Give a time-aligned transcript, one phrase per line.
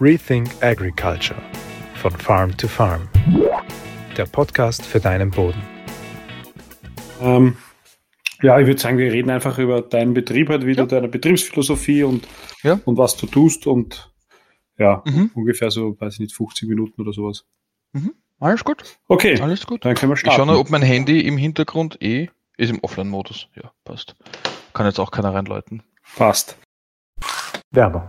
[0.00, 1.40] Rethink Agriculture
[1.94, 3.08] von Farm to Farm.
[4.16, 5.62] Der Podcast für deinen Boden.
[7.20, 7.56] Ähm,
[8.42, 10.86] ja, ich würde sagen, wir reden einfach über deinen Betrieb, halt wieder ja.
[10.86, 12.26] deine Betriebsphilosophie und,
[12.62, 12.80] ja.
[12.84, 14.12] und was du tust und
[14.78, 15.30] ja, mhm.
[15.34, 17.44] ungefähr so, weiß ich nicht, 50 Minuten oder sowas.
[17.92, 18.14] Mhm.
[18.40, 18.82] Alles gut.
[19.06, 19.40] Okay.
[19.40, 19.84] Alles gut.
[19.84, 20.32] Dann können wir starten.
[20.32, 23.48] Ich schaue nur, ob mein Handy im Hintergrund eh ist im Offline-Modus.
[23.54, 24.16] Ja, passt.
[24.72, 25.84] Kann jetzt auch keiner reinläuten.
[26.16, 26.58] Passt.
[27.70, 28.08] Werbung.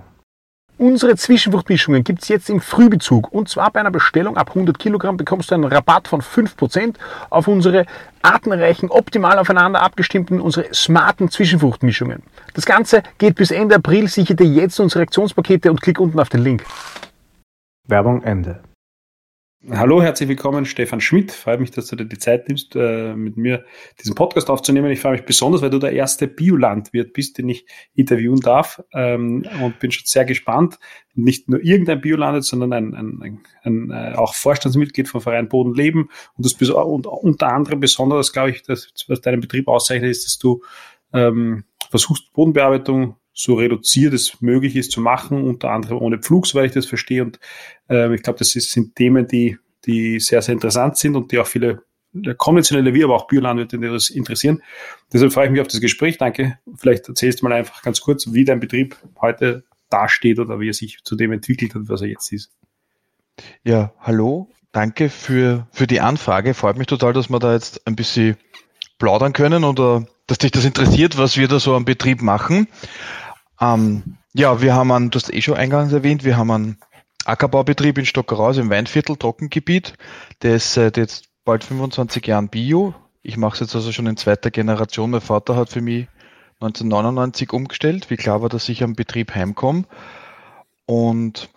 [0.78, 3.32] Unsere Zwischenfruchtmischungen gibt es jetzt im Frühbezug.
[3.32, 6.96] Und zwar bei einer Bestellung ab 100 Kilogramm bekommst du einen Rabatt von 5%
[7.30, 7.86] auf unsere
[8.22, 12.24] artenreichen, optimal aufeinander abgestimmten, unsere smarten Zwischenfruchtmischungen.
[12.54, 14.10] Das Ganze geht bis Ende April.
[14.10, 16.66] Sichere dir jetzt unsere Aktionspakete und klick unten auf den Link.
[17.88, 18.60] Werbung Ende.
[19.72, 21.32] Hallo, herzlich willkommen, Stefan Schmidt.
[21.32, 23.66] Freut mich, dass du dir die Zeit nimmst, äh, mit mir
[24.00, 24.92] diesen Podcast aufzunehmen.
[24.92, 27.66] Ich freue mich besonders, weil du der erste Biolandwirt bist, den ich
[27.96, 30.78] interviewen darf ähm, und bin schon sehr gespannt.
[31.16, 36.10] Nicht nur irgendein Biolandwirt, sondern ein, ein, ein, ein äh, auch Vorstandsmitglied vom Verein Bodenleben.
[36.38, 40.38] Und das und unter anderem besonders, glaube ich, das, was deinen Betrieb auszeichnet, ist, dass
[40.38, 40.62] du
[41.12, 46.68] ähm, versuchst, Bodenbearbeitung so reduziert es möglich ist zu machen, unter anderem ohne Pflug, soweit
[46.68, 47.22] ich das verstehe.
[47.22, 47.40] Und
[47.90, 51.40] äh, ich glaube, das ist, sind Themen, die, die sehr, sehr interessant sind und die
[51.40, 51.84] auch viele
[52.38, 53.76] konventionelle wie aber auch Biolandwirte
[54.14, 54.64] interessieren.
[55.12, 56.18] Deshalb freue ich mich auf das Gespräch.
[56.18, 56.58] Danke.
[56.78, 60.74] Vielleicht erzählst du mal einfach ganz kurz, wie dein Betrieb heute dasteht oder wie er
[60.74, 62.52] sich zu dem entwickelt hat, was er jetzt ist.
[63.66, 64.50] Ja, hallo.
[64.72, 66.54] Danke für, für die Anfrage.
[66.54, 68.38] Freut mich total, dass wir da jetzt ein bisschen
[68.98, 72.68] plaudern können oder dass dich das interessiert, was wir da so am Betrieb machen.
[73.60, 76.78] Ähm, ja, wir haben einen, du hast eh schon eingangs erwähnt, wir haben einen
[77.26, 79.94] Ackerbaubetrieb in Stockerhaus im Weinviertel, Trockengebiet.
[80.42, 82.94] Der ist seit jetzt bald 25 Jahren Bio.
[83.24, 85.10] Ich mache es jetzt also schon in zweiter Generation.
[85.10, 86.08] Mein Vater hat für mich
[86.60, 89.86] 1999 umgestellt, wie klar war, dass ich am Betrieb heimkomme.
[90.86, 91.50] Und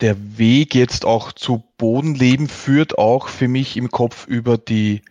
[0.00, 5.02] der Weg jetzt auch zu Bodenleben führt auch für mich im Kopf über die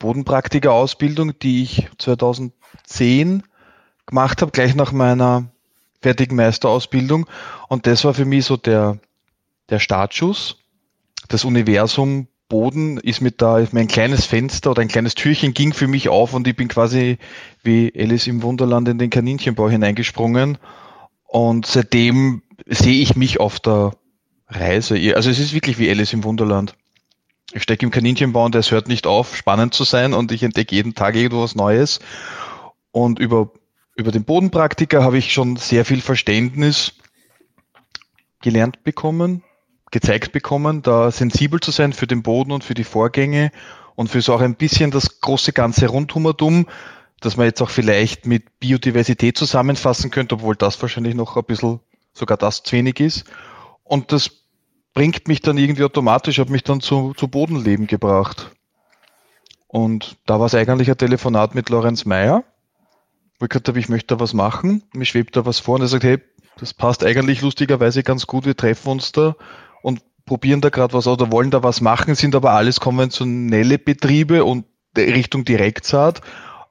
[0.00, 3.44] Bodenpraktiker-Ausbildung, die ich 2010
[4.06, 5.46] gemacht habe, gleich nach meiner
[6.00, 7.26] fertigen Meisterausbildung.
[7.68, 8.98] Und das war für mich so der,
[9.70, 10.58] der Startschuss.
[11.28, 15.88] Das Universum Boden ist mit da, mein kleines Fenster oder ein kleines Türchen ging für
[15.88, 17.18] mich auf und ich bin quasi
[17.62, 20.58] wie Alice im Wunderland in den Kaninchenbau hineingesprungen.
[21.24, 23.92] Und seitdem sehe ich mich auf der
[24.48, 24.94] Reise.
[25.16, 26.76] Also es ist wirklich wie Alice im Wunderland.
[27.52, 30.74] Ich stecke im Kaninchenbau und es hört nicht auf, spannend zu sein und ich entdecke
[30.74, 32.00] jeden Tag irgendwas Neues.
[32.92, 33.50] Und über
[33.94, 36.94] über den Bodenpraktiker habe ich schon sehr viel Verständnis
[38.40, 39.42] gelernt bekommen,
[39.90, 43.50] gezeigt bekommen, da sensibel zu sein für den Boden und für die Vorgänge
[43.94, 46.66] und für so auch ein bisschen das große ganze Rundhumertum,
[47.20, 51.80] dass man jetzt auch vielleicht mit Biodiversität zusammenfassen könnte, obwohl das wahrscheinlich noch ein bisschen
[52.12, 53.24] sogar das zu wenig ist.
[53.82, 54.30] Und das
[54.92, 58.50] bringt mich dann irgendwie automatisch, hat mich dann zu, zu Bodenleben gebracht.
[59.68, 62.44] Und da war es eigentlich ein Telefonat mit Lorenz Meyer,
[63.38, 65.82] wo ich gesagt habe, ich möchte da was machen, mir schwebt da was vor und
[65.82, 66.18] er sagt, hey,
[66.58, 69.36] das passt eigentlich lustigerweise ganz gut, wir treffen uns da
[69.82, 74.44] und probieren da gerade was oder wollen da was machen, sind aber alles konventionelle Betriebe
[74.44, 74.64] und
[74.96, 76.20] Richtung Direktsaat.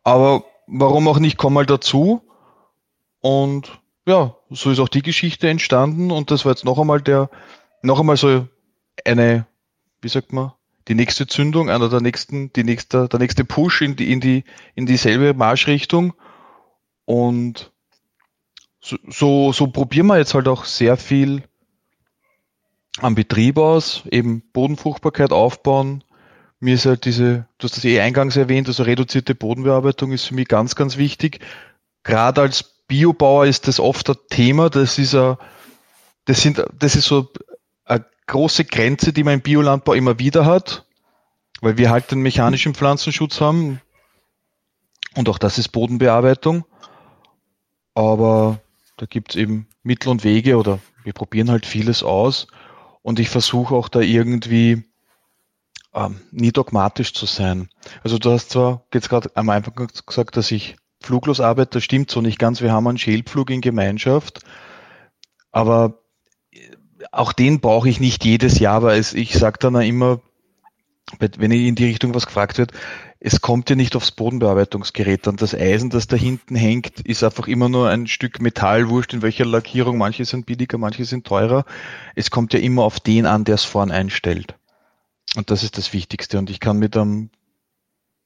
[0.04, 2.22] Aber warum auch nicht, komm mal dazu.
[3.20, 7.30] Und ja, so ist auch die Geschichte entstanden und das war jetzt noch einmal der,
[7.82, 8.48] noch einmal so
[9.06, 9.46] eine,
[10.02, 10.52] wie sagt man,
[10.90, 14.44] die nächste Zündung, einer der nächsten, die nächste, der nächste Push in die, in die,
[14.76, 16.14] in dieselbe Marschrichtung.
[17.06, 17.72] Und
[18.80, 21.44] so, so, so probieren wir jetzt halt auch sehr viel
[23.00, 26.04] am Betrieb aus, eben Bodenfruchtbarkeit aufbauen.
[26.60, 30.36] Mir ist halt diese, du hast das eh eingangs erwähnt, also reduzierte Bodenbearbeitung ist für
[30.36, 31.40] mich ganz, ganz wichtig.
[32.04, 35.38] Gerade als Biobauer ist das oft ein Thema, das ist a,
[36.26, 37.30] das sind, das ist so
[37.86, 40.86] eine große Grenze, die man im Biolandbau immer wieder hat,
[41.62, 43.82] weil wir halt den mechanischen Pflanzenschutz haben.
[45.16, 46.66] Und auch das ist Bodenbearbeitung.
[47.94, 48.60] Aber
[48.98, 52.48] da gibt's eben Mittel und Wege oder wir probieren halt vieles aus
[53.02, 54.84] und ich versuche auch da irgendwie
[55.94, 57.70] ähm, nie dogmatisch zu sein.
[58.04, 62.10] Also du hast zwar jetzt gerade am Anfang gesagt, dass ich fluglos arbeite, das stimmt
[62.10, 62.62] so nicht ganz.
[62.62, 64.40] Wir haben einen Schälpflug in Gemeinschaft,
[65.52, 66.00] aber
[67.12, 70.22] auch den brauche ich nicht jedes Jahr, weil ich sage dann immer,
[71.20, 72.72] wenn in die Richtung was gefragt wird,
[73.20, 75.38] es kommt ja nicht aufs Bodenbearbeitungsgerät an.
[75.38, 79.22] Das Eisen, das da hinten hängt, ist einfach immer nur ein Stück Metall, wurscht in
[79.22, 79.98] welcher Lackierung.
[79.98, 81.66] Manche sind billiger, manche sind teurer.
[82.16, 84.56] Es kommt ja immer auf den an, der es vorn einstellt.
[85.36, 86.38] Und das ist das Wichtigste.
[86.38, 87.30] Und ich kann mit einem,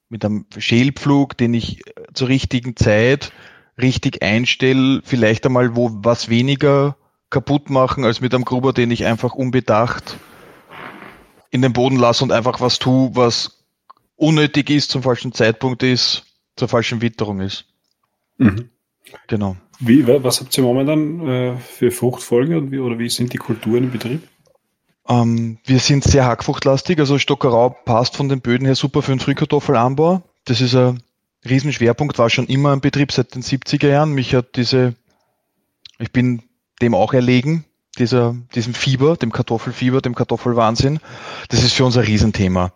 [0.10, 1.82] mit einem Schälpflug, den ich
[2.14, 3.32] zur richtigen Zeit
[3.80, 6.98] richtig einstelle, vielleicht einmal wo was weniger
[7.30, 10.18] kaputt machen, als mit einem Gruber, den ich einfach unbedacht
[11.58, 13.64] in den Boden lasse und einfach was tue, was
[14.16, 16.24] unnötig ist, zum falschen Zeitpunkt ist,
[16.56, 17.66] zur falschen Witterung ist.
[18.38, 18.70] Mhm.
[19.28, 19.58] Genau.
[19.80, 23.86] Wie, was habt ihr momentan äh, für Fruchtfolge und wie, oder wie sind die Kulturen
[23.86, 24.28] im Betrieb?
[25.08, 29.20] Ähm, wir sind sehr hackfruchtlastig, also Stockerau passt von den Böden her super für den
[29.20, 30.24] Frühkartoffelanbau.
[30.46, 31.02] Das ist ein
[31.48, 34.14] Riesenschwerpunkt, war schon immer ein Betrieb seit den 70er Jahren.
[34.14, 34.96] Mich hat diese,
[36.00, 36.44] ich bin
[36.82, 37.66] dem auch erlegen,
[38.00, 41.00] dieser, diesem Fieber, dem Kartoffelfieber, dem Kartoffelwahnsinn.
[41.50, 42.72] Das ist für uns ein Riesenthema.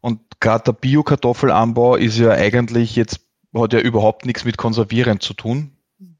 [0.00, 3.20] Und gerade der Bio-Kartoffelanbau ist ja eigentlich jetzt,
[3.54, 5.72] hat ja überhaupt nichts mit Konservieren zu tun.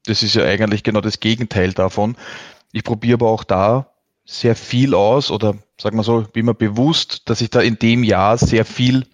[0.05, 2.15] Das ist ja eigentlich genau das Gegenteil davon.
[2.71, 3.93] Ich probiere aber auch da
[4.25, 8.03] sehr viel aus oder sagen wir so, bin mir bewusst, dass ich da in dem
[8.03, 9.05] Jahr sehr viel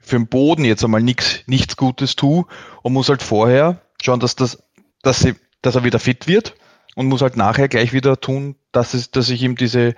[0.00, 2.46] für den Boden jetzt einmal nichts, nichts Gutes tue
[2.82, 4.62] und muss halt vorher schauen, dass das,
[5.02, 6.54] dass sie, dass er wieder fit wird
[6.98, 9.94] und muss halt nachher gleich wieder tun, dass es, dass ich ihm diese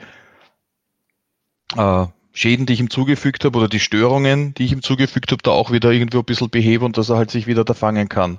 [1.75, 5.43] äh, Schäden, die ich ihm zugefügt habe oder die Störungen, die ich ihm zugefügt habe,
[5.43, 8.11] da auch wieder irgendwie ein bisschen behebe und dass er halt sich wieder da fangen
[8.11, 8.39] kann.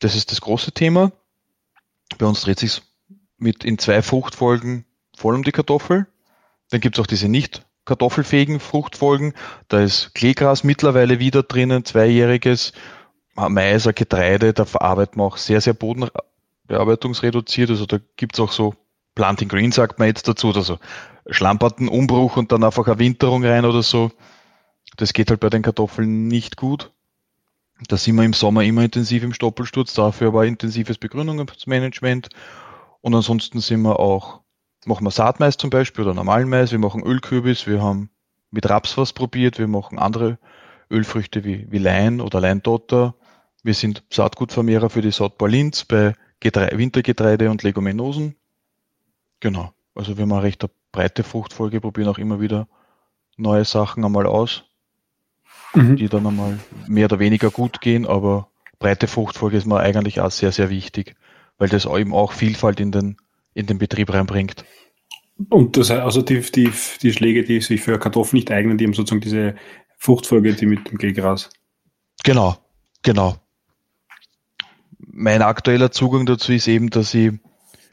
[0.00, 1.12] Das ist das große Thema.
[2.18, 2.82] Bei uns dreht sich
[3.38, 4.84] mit in zwei Fruchtfolgen
[5.16, 6.06] voll um die Kartoffel.
[6.68, 9.32] Dann gibt es auch diese nicht kartoffelfähigen Fruchtfolgen.
[9.68, 12.74] Da ist Kleegras mittlerweile wieder drinnen, zweijähriges.
[13.34, 15.72] Mais, Getreide, da verarbeiten wir auch sehr, sehr
[16.72, 17.70] bodenbearbeitungsreduziert.
[17.70, 18.74] Also da gibt es auch so
[19.14, 20.78] Planting Green, sagt man jetzt dazu, also
[21.28, 24.10] schlamperten Umbruch und dann einfach eine Winterung rein oder so.
[24.96, 26.92] Das geht halt bei den Kartoffeln nicht gut.
[27.88, 32.28] Da sind wir im Sommer immer intensiv im Stoppelsturz, dafür aber intensives Begrünungsmanagement.
[33.00, 34.40] Und ansonsten sind wir auch,
[34.86, 38.10] machen wir Saatmais zum Beispiel oder normalen Mais, wir machen Ölkürbis, wir haben
[38.50, 40.38] mit Raps was probiert, wir machen andere
[40.90, 43.14] Ölfrüchte wie, wie Lein oder Leindotter.
[43.64, 48.36] Wir sind Saatgutvermehrer für die Saatbau Linz bei Getre Wintergetreide und Leguminosen.
[49.40, 49.72] Genau.
[49.94, 52.68] Also wir haben eine recht breite Fruchtfolge, probieren auch immer wieder
[53.36, 54.64] neue Sachen einmal aus,
[55.74, 55.96] mhm.
[55.96, 58.48] die dann einmal mehr oder weniger gut gehen, aber
[58.78, 61.14] breite Fruchtfolge ist mir eigentlich auch sehr, sehr wichtig
[61.62, 63.16] weil das eben auch Vielfalt in den,
[63.54, 64.64] in den Betrieb reinbringt.
[65.48, 66.72] Und das heißt, also die, die,
[67.02, 69.54] die Schläge, die sich für Kartoffeln nicht eignen, die haben sozusagen diese
[69.96, 71.50] Fruchtfolge, die mit dem Gehgras.
[72.24, 72.56] Genau,
[73.02, 73.36] genau.
[75.14, 77.32] Mein aktueller Zugang dazu ist eben, dass ich,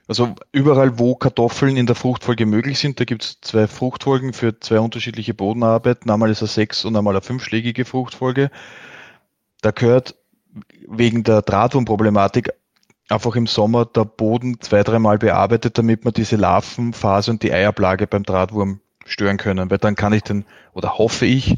[0.08, 4.58] also überall, wo Kartoffeln in der Fruchtfolge möglich sind, da gibt es zwei Fruchtfolgen für
[4.62, 6.10] zwei unterschiedliche Bodenarbeiten.
[6.10, 8.52] Einmal ist eine sechs- und einmal eine fünfschlägige Fruchtfolge.
[9.62, 10.16] Da gehört
[10.88, 12.54] wegen der Drahtwurmproblematik
[13.10, 18.08] einfach im Sommer der Boden zwei, dreimal bearbeitet, damit man diese Larvenphase und die Eierplage
[18.08, 21.58] beim Drahtwurm stören können, weil dann kann ich den, oder hoffe ich,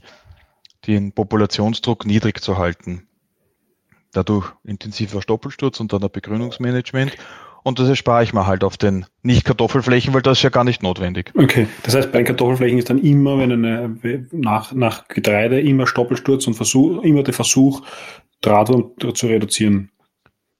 [0.87, 3.07] den Populationsdruck niedrig zu halten.
[4.13, 7.15] Dadurch intensiver Stoppelsturz und dann ein Begrünungsmanagement.
[7.63, 10.81] Und das erspare ich mir halt auf den Nicht-Kartoffelflächen, weil das ist ja gar nicht
[10.81, 11.31] notwendig.
[11.35, 13.97] Okay, das heißt, bei den Kartoffelflächen ist dann immer, wenn eine,
[14.31, 17.83] nach, nach Getreide immer Stoppelsturz und Versuch, immer der Versuch,
[18.41, 19.91] Drahtwurm zu reduzieren.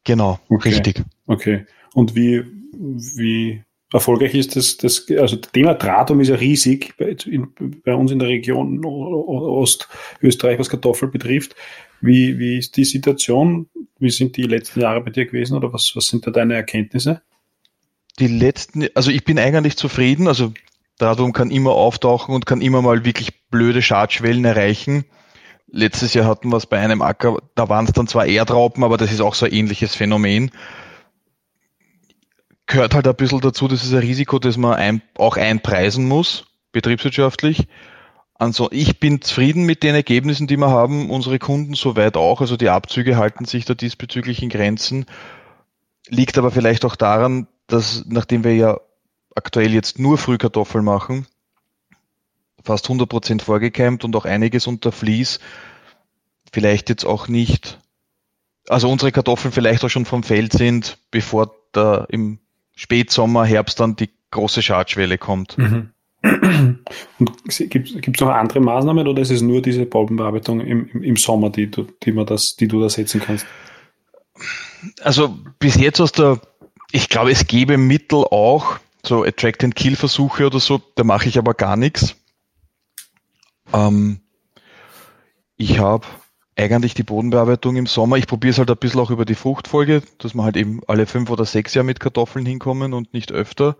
[0.03, 0.69] Genau, okay.
[0.69, 1.03] richtig.
[1.25, 1.65] Okay.
[1.93, 7.15] Und wie, wie erfolgreich ist das, das also das Thema Drahtum ist ja riesig bei,
[7.25, 7.47] in,
[7.83, 11.55] bei uns in der Region Ostösterreich, was Kartoffel betrifft.
[12.01, 13.69] Wie, wie ist die Situation?
[13.99, 17.21] Wie sind die letzten Jahre bei dir gewesen oder was, was sind da deine Erkenntnisse?
[18.19, 20.51] Die letzten, also ich bin eigentlich zufrieden, also
[20.97, 25.05] Drahtum kann immer auftauchen und kann immer mal wirklich blöde Schadschwellen erreichen.
[25.67, 28.97] Letztes Jahr hatten wir es bei einem Acker, da waren es dann zwar Erdraupen, aber
[28.97, 30.51] das ist auch so ein ähnliches Phänomen.
[32.65, 36.45] Gehört halt ein bisschen dazu, das ist ein Risiko, das man ein, auch einpreisen muss,
[36.71, 37.67] betriebswirtschaftlich.
[38.41, 42.57] Also ich bin zufrieden mit den Ergebnissen, die wir haben, unsere Kunden soweit auch, also
[42.57, 45.05] die Abzüge halten sich da diesbezüglich in Grenzen.
[46.07, 48.79] Liegt aber vielleicht auch daran, dass nachdem wir ja
[49.35, 51.27] aktuell jetzt nur Frühkartoffeln machen,
[52.63, 55.39] fast 100 Prozent vorgekeimt und auch einiges unter Vlies.
[56.51, 57.79] Vielleicht jetzt auch nicht,
[58.67, 62.39] also unsere Kartoffeln vielleicht auch schon vom Feld sind, bevor da im
[62.75, 65.59] Spätsommer, Herbst dann die große Schadschwelle kommt.
[65.59, 65.91] Mhm.
[66.23, 67.31] Und
[67.69, 71.49] gibt es noch andere Maßnahmen oder ist es nur diese Pollenbearbeitung im, im, im Sommer,
[71.49, 73.45] die du, die, man das, die du da setzen kannst?
[75.01, 76.39] Also bis jetzt aus der,
[76.91, 81.27] ich glaube, es gäbe Mittel auch, so Attract and Kill Versuche oder so, da mache
[81.27, 82.15] ich aber gar nichts.
[83.73, 84.19] Ähm,
[85.57, 86.05] ich habe
[86.55, 88.17] eigentlich die Bodenbearbeitung im Sommer.
[88.17, 91.07] Ich probiere es halt ein bisschen auch über die Fruchtfolge, dass wir halt eben alle
[91.07, 93.75] fünf oder sechs Jahre mit Kartoffeln hinkommen und nicht öfter.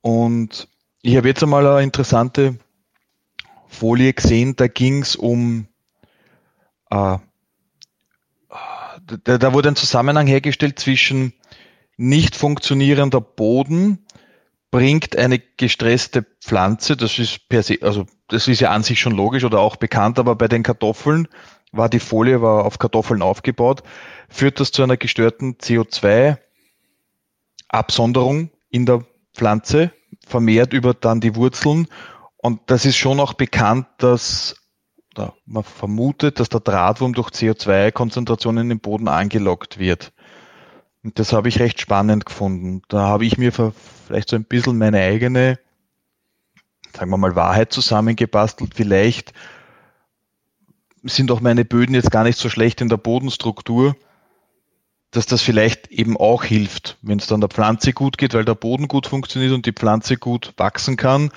[0.00, 0.68] Und
[1.06, 2.58] ich habe jetzt einmal eine interessante
[3.68, 5.68] Folie gesehen, da ging es um,
[6.90, 7.18] äh,
[8.48, 11.34] da, da wurde ein Zusammenhang hergestellt zwischen
[11.98, 14.06] nicht funktionierender Boden
[14.70, 19.14] bringt eine gestresste Pflanze, das ist per se, also das ist ja an sich schon
[19.14, 21.28] logisch oder auch bekannt, aber bei den Kartoffeln
[21.70, 23.82] war die Folie war auf Kartoffeln aufgebaut,
[24.30, 29.92] führt das zu einer gestörten CO2-Absonderung in der Pflanze,
[30.26, 31.88] vermehrt über dann die Wurzeln.
[32.36, 34.56] Und das ist schon auch bekannt, dass
[35.46, 40.12] man vermutet, dass der Drahtwurm durch CO2-Konzentrationen im Boden angelockt wird.
[41.04, 42.82] Und das habe ich recht spannend gefunden.
[42.88, 45.58] Da habe ich mir vielleicht so ein bisschen meine eigene,
[46.96, 48.74] sagen wir mal, Wahrheit zusammengebastelt.
[48.74, 49.32] Vielleicht
[51.04, 53.94] sind auch meine Böden jetzt gar nicht so schlecht in der Bodenstruktur,
[55.14, 58.54] dass das vielleicht eben auch hilft, wenn es dann der Pflanze gut geht, weil der
[58.54, 61.30] Boden gut funktioniert und die Pflanze gut wachsen kann,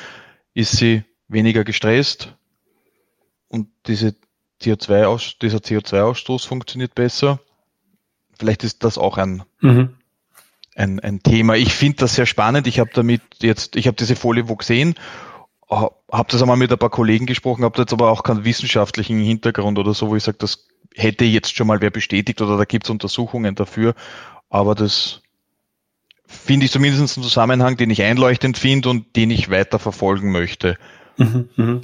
[0.53, 2.35] ist sie weniger gestresst
[3.47, 4.15] und diese
[4.61, 7.39] CO2 dieser CO2-Ausstoß funktioniert besser.
[8.39, 9.95] Vielleicht ist das auch ein, mhm.
[10.75, 11.55] ein, ein Thema.
[11.55, 12.65] Ich finde das sehr spannend.
[12.65, 14.95] Ich habe damit jetzt, ich habe diese Folie wo gesehen
[15.69, 19.77] habe das einmal mit ein paar Kollegen gesprochen, habe jetzt aber auch keinen wissenschaftlichen Hintergrund
[19.77, 22.85] oder so, wo ich sage, das hätte jetzt schon mal wer bestätigt oder da gibt
[22.85, 23.93] es Untersuchungen dafür.
[24.49, 25.21] Aber das
[26.25, 30.77] finde ich zumindest einen Zusammenhang, den ich einleuchtend finde und den ich weiter verfolgen möchte.
[31.17, 31.81] Mhm, mh.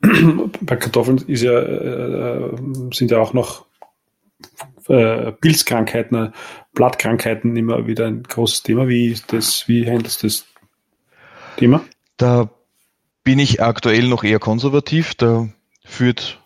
[0.60, 2.56] Bei Kartoffeln ja, äh,
[2.92, 3.66] sind ja auch noch
[4.88, 6.32] äh, Pilzkrankheiten,
[6.72, 8.88] Blattkrankheiten immer wieder ein großes Thema.
[8.88, 10.46] Wie das, wie handelst du das
[11.56, 11.84] Thema?
[12.16, 12.48] Da
[13.24, 15.14] bin ich aktuell noch eher konservativ.
[15.14, 15.48] Da
[15.84, 16.40] führt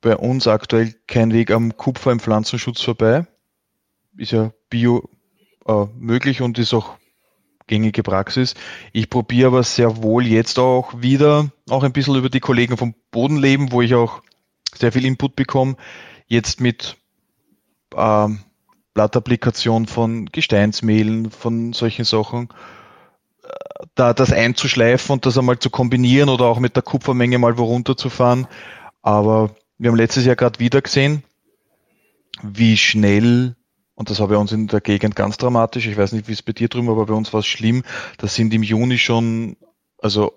[0.00, 3.26] bei uns aktuell kein Weg am Kupfer im Pflanzenschutz vorbei.
[4.16, 5.08] Ist ja bio
[5.66, 6.96] äh, möglich und ist auch
[7.66, 8.54] gängige Praxis.
[8.92, 12.94] Ich probiere aber sehr wohl jetzt auch wieder, auch ein bisschen über die Kollegen vom
[13.10, 14.22] Bodenleben, wo ich auch
[14.74, 15.76] sehr viel Input bekomme,
[16.26, 16.96] jetzt mit
[17.94, 18.28] äh,
[18.94, 22.48] Blattapplikation von Gesteinsmehlen, von solchen Sachen
[23.94, 27.64] da das einzuschleifen und das einmal zu kombinieren oder auch mit der Kupfermenge mal wo
[27.64, 28.46] runterzufahren.
[29.02, 31.22] Aber wir haben letztes Jahr gerade wieder gesehen,
[32.42, 33.56] wie schnell,
[33.94, 36.42] und das habe ich uns in der Gegend ganz dramatisch, ich weiß nicht, wie es
[36.42, 37.84] bei dir drüben, aber bei uns war es schlimm,
[38.18, 39.56] das sind im Juni schon,
[39.98, 40.32] also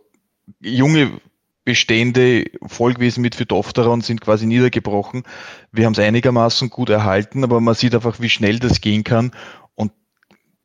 [0.60, 1.20] junge
[1.64, 5.24] Bestände voll gewesen mit Phytophthora und sind quasi niedergebrochen.
[5.72, 9.32] Wir haben es einigermaßen gut erhalten, aber man sieht einfach, wie schnell das gehen kann.
[9.76, 9.92] Und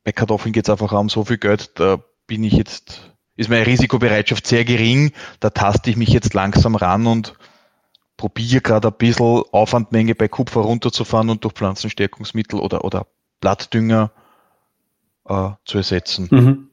[0.03, 3.67] bei Kartoffeln geht es einfach um so viel Geld, da bin ich jetzt, ist meine
[3.67, 5.11] Risikobereitschaft sehr gering.
[5.39, 7.35] Da taste ich mich jetzt langsam ran und
[8.17, 13.07] probiere gerade ein bisschen Aufwandmenge bei Kupfer runterzufahren und durch Pflanzenstärkungsmittel oder, oder
[13.39, 14.11] Blattdünger
[15.29, 16.27] äh, zu ersetzen.
[16.31, 16.67] Mhm.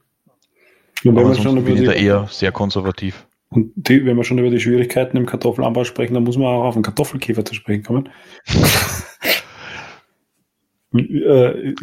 [1.03, 3.27] Und wenn wir schon bin ich da eher sehr konservativ.
[3.49, 6.63] Und die, wenn wir schon über die Schwierigkeiten im Kartoffelanbau sprechen, dann muss man auch
[6.63, 8.09] auf den Kartoffelkäfer zu sprechen kommen.
[10.97, 11.75] Äh,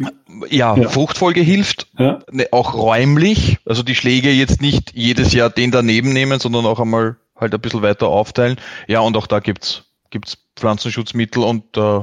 [0.49, 2.23] ja, ja, Fruchtfolge hilft, ja.
[2.31, 6.79] Ne, auch räumlich, also die Schläge jetzt nicht jedes Jahr den daneben nehmen, sondern auch
[6.79, 8.57] einmal halt ein bisschen weiter aufteilen.
[8.87, 12.01] Ja, und auch da gibt's gibt's Pflanzenschutzmittel und äh,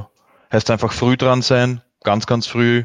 [0.51, 2.83] heißt einfach früh dran sein, ganz, ganz früh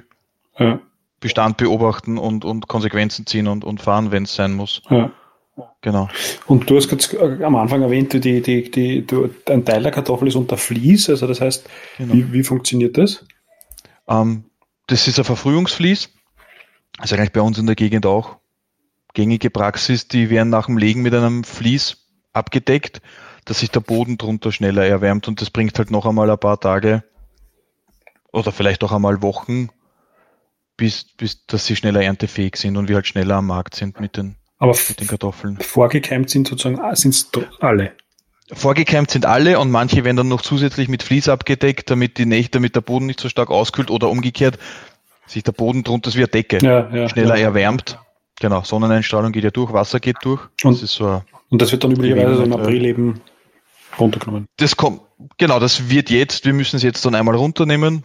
[0.58, 0.80] ja.
[1.20, 4.82] Bestand beobachten und, und Konsequenzen ziehen und, und fahren, wenn es sein muss.
[4.88, 5.10] Ja.
[5.80, 6.08] Genau.
[6.46, 10.28] Und du hast gerade am Anfang erwähnt, die, die, die, du, ein Teil der Kartoffel
[10.28, 12.12] ist unter Vlies, also das heißt, genau.
[12.12, 13.24] wie, wie funktioniert das?
[14.06, 14.44] Ähm,
[14.86, 16.10] das ist ein Verfrühungsvlies.
[16.98, 18.36] Das ist eigentlich bei uns in der Gegend auch
[19.14, 20.08] gängige Praxis.
[20.08, 22.05] Die werden nach dem Legen mit einem Vlies
[22.36, 23.00] abgedeckt,
[23.44, 26.60] dass sich der Boden drunter schneller erwärmt und das bringt halt noch einmal ein paar
[26.60, 27.04] Tage
[28.32, 29.68] oder vielleicht auch einmal Wochen,
[30.76, 34.16] bis, bis dass sie schneller erntefähig sind und wir halt schneller am Markt sind mit
[34.16, 35.58] den, Aber mit den Kartoffeln.
[35.60, 37.26] Vorgekeimt sind sozusagen sind
[37.60, 37.92] alle.
[38.52, 42.52] Vorgekeimt sind alle und manche werden dann noch zusätzlich mit Vlies abgedeckt, damit die Nächte,
[42.52, 44.58] damit der Boden nicht so stark auskühlt oder umgekehrt
[45.26, 47.46] sich der Boden drunter, das wie eine Decke, ja, ja, schneller ja.
[47.46, 47.98] erwärmt.
[48.40, 50.42] Genau, Sonneneinstrahlung geht ja durch, Wasser geht durch.
[50.62, 53.20] Und das, so und das wird dann üblicherweise so im April eben
[53.98, 54.46] runtergenommen.
[54.56, 55.00] Das kommt,
[55.38, 58.04] genau, das wird jetzt, wir müssen es jetzt dann einmal runternehmen,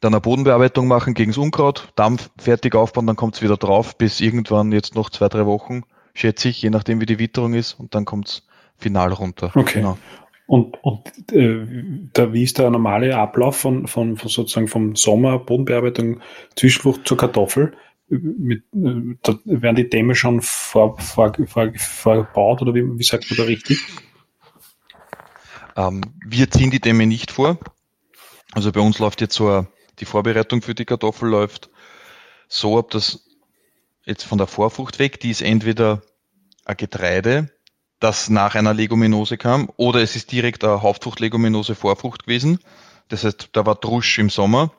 [0.00, 3.96] dann eine Bodenbearbeitung machen gegen das Unkraut, Dampf fertig aufbauen, dann kommt es wieder drauf,
[3.96, 5.82] bis irgendwann jetzt noch zwei, drei Wochen,
[6.14, 9.50] schätze ich, je nachdem wie die Witterung ist, und dann kommt es final runter.
[9.54, 9.80] Okay.
[9.80, 9.98] Genau.
[10.46, 11.02] Und, und
[11.32, 11.66] äh,
[12.14, 16.20] da, wie ist der normale Ablauf von, von, von sozusagen vom Sommer, Bodenbearbeitung,
[16.56, 17.74] Zwischenfrucht zur Kartoffel?
[18.08, 23.30] Mit, äh, da werden die Dämme schon vor, vor, vor, vorgebaut oder wie, wie sagt
[23.30, 23.78] man da richtig?
[25.76, 27.58] Ähm, wir ziehen die Dämme nicht vor.
[28.52, 29.66] Also bei uns läuft jetzt so
[29.98, 31.70] die Vorbereitung für die Kartoffel läuft
[32.48, 33.24] so ab, dass
[34.04, 36.02] jetzt von der Vorfrucht weg, die ist entweder
[36.64, 37.50] ein Getreide,
[38.00, 42.60] das nach einer Leguminose kam, oder es ist direkt eine Hauptfrucht-Leguminose Vorfrucht gewesen.
[43.08, 44.72] Das heißt, da war Drusch im Sommer.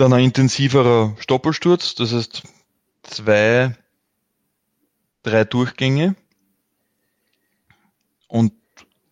[0.00, 2.44] Dann ein intensiverer Stoppelsturz, das heißt
[3.02, 3.76] zwei,
[5.22, 6.16] drei Durchgänge
[8.26, 8.54] und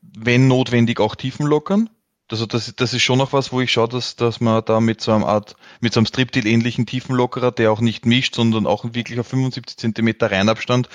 [0.01, 1.91] wenn notwendig auch Tiefen lockern.
[2.31, 5.03] Also das, das ist schon noch was, wo ich schaue, dass, dass man da mit
[5.03, 8.87] so einem Art, mit so einem Striptil ähnlichen Tiefenlockerer, der auch nicht mischt, sondern auch
[8.95, 10.89] wirklich auf 75 Zentimeter Reinabstand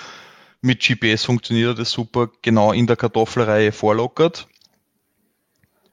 [0.62, 4.48] mit GPS funktioniert das super, genau in der Kartoffelreihe vorlockert,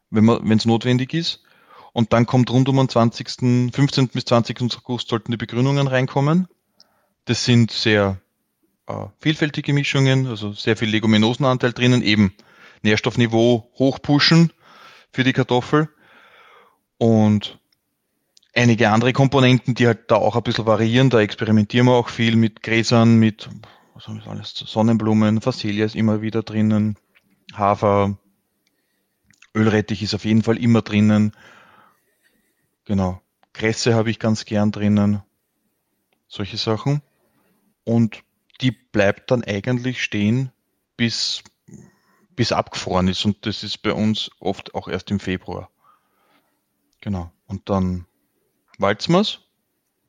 [0.09, 1.43] wenn es notwendig ist.
[1.93, 4.09] Und dann kommt rund um den 20., 15.
[4.09, 4.61] bis 20.
[4.77, 6.49] August sollten die Begrünungen reinkommen.
[7.25, 8.21] Das sind sehr
[8.87, 12.33] äh, vielfältige Mischungen, also sehr viel Leguminosenanteil drinnen, eben
[12.83, 14.53] Nährstoffniveau hochpushen
[15.13, 15.89] für die Kartoffel
[16.99, 17.59] und
[18.55, 21.11] einige andere Komponenten, die halt da auch ein bisschen variieren.
[21.11, 23.49] Da experimentieren wir auch viel mit Gräsern, mit
[23.95, 26.97] was haben wir alles, Sonnenblumen, Facelia ist immer wieder drinnen,
[27.53, 28.17] Hafer,
[29.55, 31.33] Ölrettich ist auf jeden Fall immer drinnen.
[32.91, 33.23] Genau.
[33.53, 35.23] Kresse habe ich ganz gern drinnen.
[36.27, 37.03] Solche Sachen.
[37.85, 38.25] Und
[38.61, 40.51] die bleibt dann eigentlich stehen,
[40.97, 41.45] bis
[42.35, 43.25] bis abgefroren ist.
[43.25, 45.71] Und das ist bei uns oft auch erst im Februar.
[47.01, 47.31] Genau.
[47.47, 48.07] Und dann
[48.77, 49.39] walzen wir es,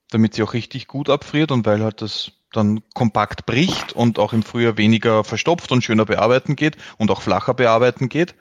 [0.10, 4.34] damit sie auch richtig gut abfriert und weil halt das dann kompakt bricht und auch
[4.34, 8.34] im Frühjahr weniger verstopft und schöner bearbeiten geht und auch flacher bearbeiten geht.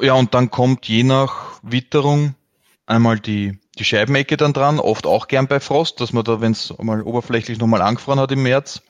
[0.00, 2.34] Ja, und dann kommt je nach Witterung
[2.86, 6.52] einmal die, die Scheibenecke dann dran, oft auch gern bei Frost, dass man da, wenn
[6.52, 8.82] es mal oberflächlich nochmal angefroren hat im März,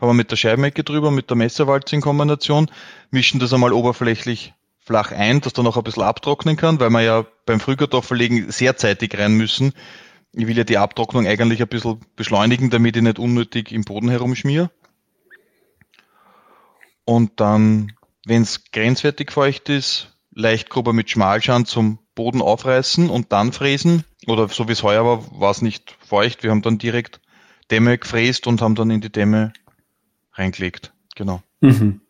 [0.00, 2.70] haben wir mit der Scheibenecke drüber, mit der Messerwalze in Kombination,
[3.10, 7.02] mischen das einmal oberflächlich flach ein, dass dann noch ein bisschen abtrocknen kann, weil wir
[7.02, 9.72] ja beim Frühkartoffellegen sehr zeitig rein müssen.
[10.32, 14.08] Ich will ja die Abtrocknung eigentlich ein bisschen beschleunigen, damit ich nicht unnötig im Boden
[14.08, 14.70] herumschmier.
[17.04, 17.92] Und dann,
[18.26, 24.04] wenn es grenzwertig feucht ist, leicht grober mit Schmalschand zum Boden aufreißen und dann fräsen.
[24.26, 26.42] Oder so wie es heuer war, war es nicht feucht.
[26.42, 27.20] Wir haben dann direkt
[27.70, 29.52] Dämme gefräst und haben dann in die Dämme
[30.34, 30.92] reingelegt.
[31.14, 31.42] Genau.
[31.60, 32.00] Mhm.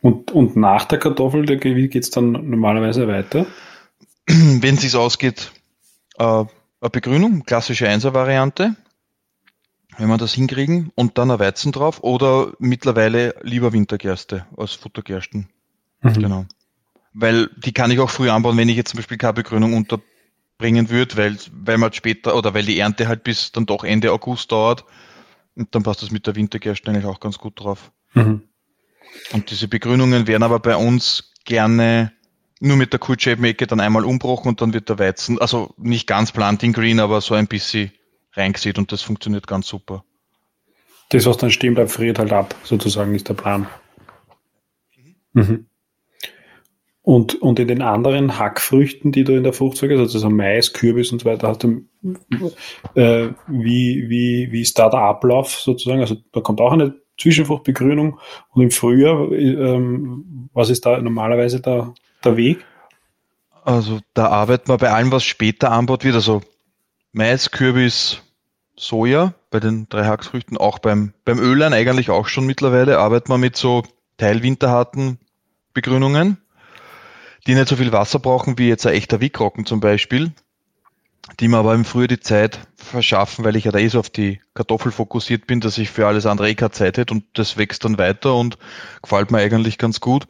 [0.00, 3.46] Und, und nach der Kartoffel, wie geht es dann normalerweise weiter?
[4.26, 5.52] Wenn es sich ausgeht,
[6.18, 8.74] äh, eine Begrünung, klassische Einser-Variante,
[9.98, 15.48] wenn wir das hinkriegen, und dann ein Weizen drauf oder mittlerweile lieber Wintergerste als Futtergersten.
[16.00, 16.12] Mhm.
[16.14, 16.46] Genau.
[17.14, 20.90] Weil die kann ich auch früh anbauen, wenn ich jetzt zum Beispiel keine Begrünung unterbringen
[20.90, 24.50] würde, weil, weil man später oder weil die Ernte halt bis dann doch Ende August
[24.50, 24.84] dauert
[25.54, 27.92] und dann passt das mit der Wintergerste eigentlich auch ganz gut drauf.
[28.14, 28.42] Mhm.
[29.32, 32.12] Und diese Begrünungen werden aber bei uns gerne
[32.60, 36.32] nur mit der Q-Shape-Ecke dann einmal umbrochen und dann wird der Weizen, also nicht ganz
[36.32, 37.92] Planting Green, aber so ein bisschen
[38.34, 40.04] reingesät und das funktioniert ganz super.
[41.10, 43.66] Das, was dann stehen bleibt, friert halt ab, sozusagen, ist der Plan.
[44.96, 45.42] Mhm.
[45.42, 45.66] Mhm.
[47.04, 50.72] Und, und in den anderen Hackfrüchten, die du in der Fruchtzeug hast, also so Mais,
[50.72, 51.84] Kürbis und so weiter, hast du,
[52.94, 56.00] äh, wie, wie, wie ist da der Ablauf sozusagen?
[56.00, 61.92] Also da kommt auch eine Zwischenfruchtbegrünung und im Frühjahr, ähm, was ist da normalerweise der,
[62.24, 62.64] der Weg?
[63.64, 66.42] Also da arbeiten wir bei allem, was später anbaut wird, also
[67.12, 68.22] Mais, Kürbis,
[68.76, 73.38] Soja, bei den drei Hackfrüchten, auch beim, beim Ölein eigentlich auch schon mittlerweile, arbeiten wir
[73.38, 73.82] mit so
[74.18, 75.18] teilwinterharten
[75.74, 76.41] Begrünungen
[77.46, 80.32] die nicht so viel Wasser brauchen wie jetzt ein echter Wickrocken zum Beispiel,
[81.40, 84.10] die mir aber im Frühjahr die Zeit verschaffen, weil ich ja da eh so auf
[84.10, 87.56] die Kartoffel fokussiert bin, dass ich für alles andere eh keine Zeit hätte und das
[87.56, 88.58] wächst dann weiter und
[89.02, 90.26] gefällt mir eigentlich ganz gut.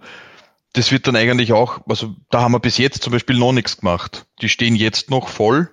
[0.74, 3.76] Das wird dann eigentlich auch, also da haben wir bis jetzt zum Beispiel noch nichts
[3.76, 4.26] gemacht.
[4.40, 5.70] Die stehen jetzt noch voll.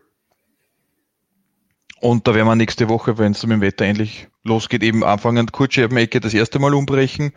[2.02, 5.52] Und da werden wir nächste Woche, wenn es mit dem Wetter endlich losgeht, eben anfangen,
[5.52, 7.34] Kurzscheibenecke das erste Mal umbrechen,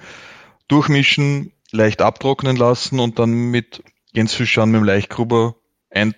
[0.68, 3.82] durchmischen, leicht abtrocknen lassen und dann mit
[4.12, 5.56] Jens Fischer mit dem Leichtgruber
[5.90, 6.14] ein,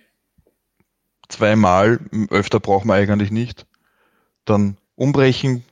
[1.28, 3.66] zweimal, öfter brauchen wir eigentlich nicht.
[4.44, 5.64] Dann umbrechen,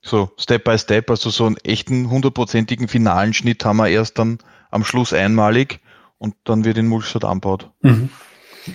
[0.00, 4.38] so Step by Step, also so einen echten hundertprozentigen finalen Schnitt haben wir erst dann
[4.70, 5.80] am Schluss einmalig
[6.18, 7.70] und dann wird in Mulchstadt anbaut.
[7.82, 8.10] Mhm.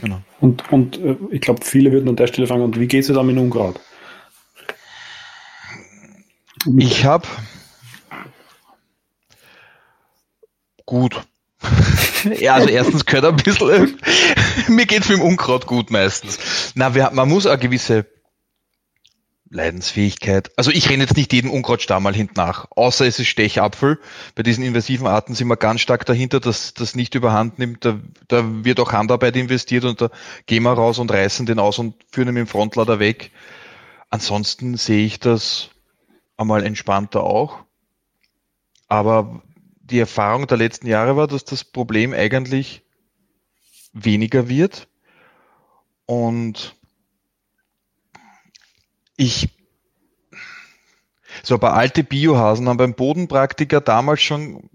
[0.02, 0.22] Genau.
[0.40, 3.14] Und, und äh, ich glaube, viele würden an der Stelle fragen, und wie geht es
[3.14, 3.80] da mit Unkraut?
[6.78, 7.28] Ich habe
[10.94, 11.26] gut.
[12.40, 13.98] ja, also erstens gehört ein bisschen,
[14.68, 16.38] mir geht's mit dem Unkraut gut meistens.
[16.76, 18.06] Na, wir, man muss eine gewisse
[19.50, 20.52] Leidensfähigkeit.
[20.56, 24.00] Also ich renne jetzt nicht jeden Unkrautstamm mal hinten nach, außer es ist Stechapfel.
[24.36, 27.86] Bei diesen invasiven Arten sind wir ganz stark dahinter, dass das nicht überhand nimmt.
[27.86, 30.10] Da, da wird auch Handarbeit investiert und da
[30.46, 33.32] gehen wir raus und reißen den aus und führen ihn mit dem Frontlader weg.
[34.12, 35.70] Ansonsten sehe ich das
[36.38, 37.60] einmal entspannter auch.
[38.88, 39.42] Aber
[39.84, 42.84] die Erfahrung der letzten Jahre war, dass das Problem eigentlich
[43.92, 44.88] weniger wird.
[46.06, 46.76] Und
[49.18, 49.50] ich,
[51.44, 54.70] so ein paar alte Biohasen haben beim Bodenpraktiker damals schon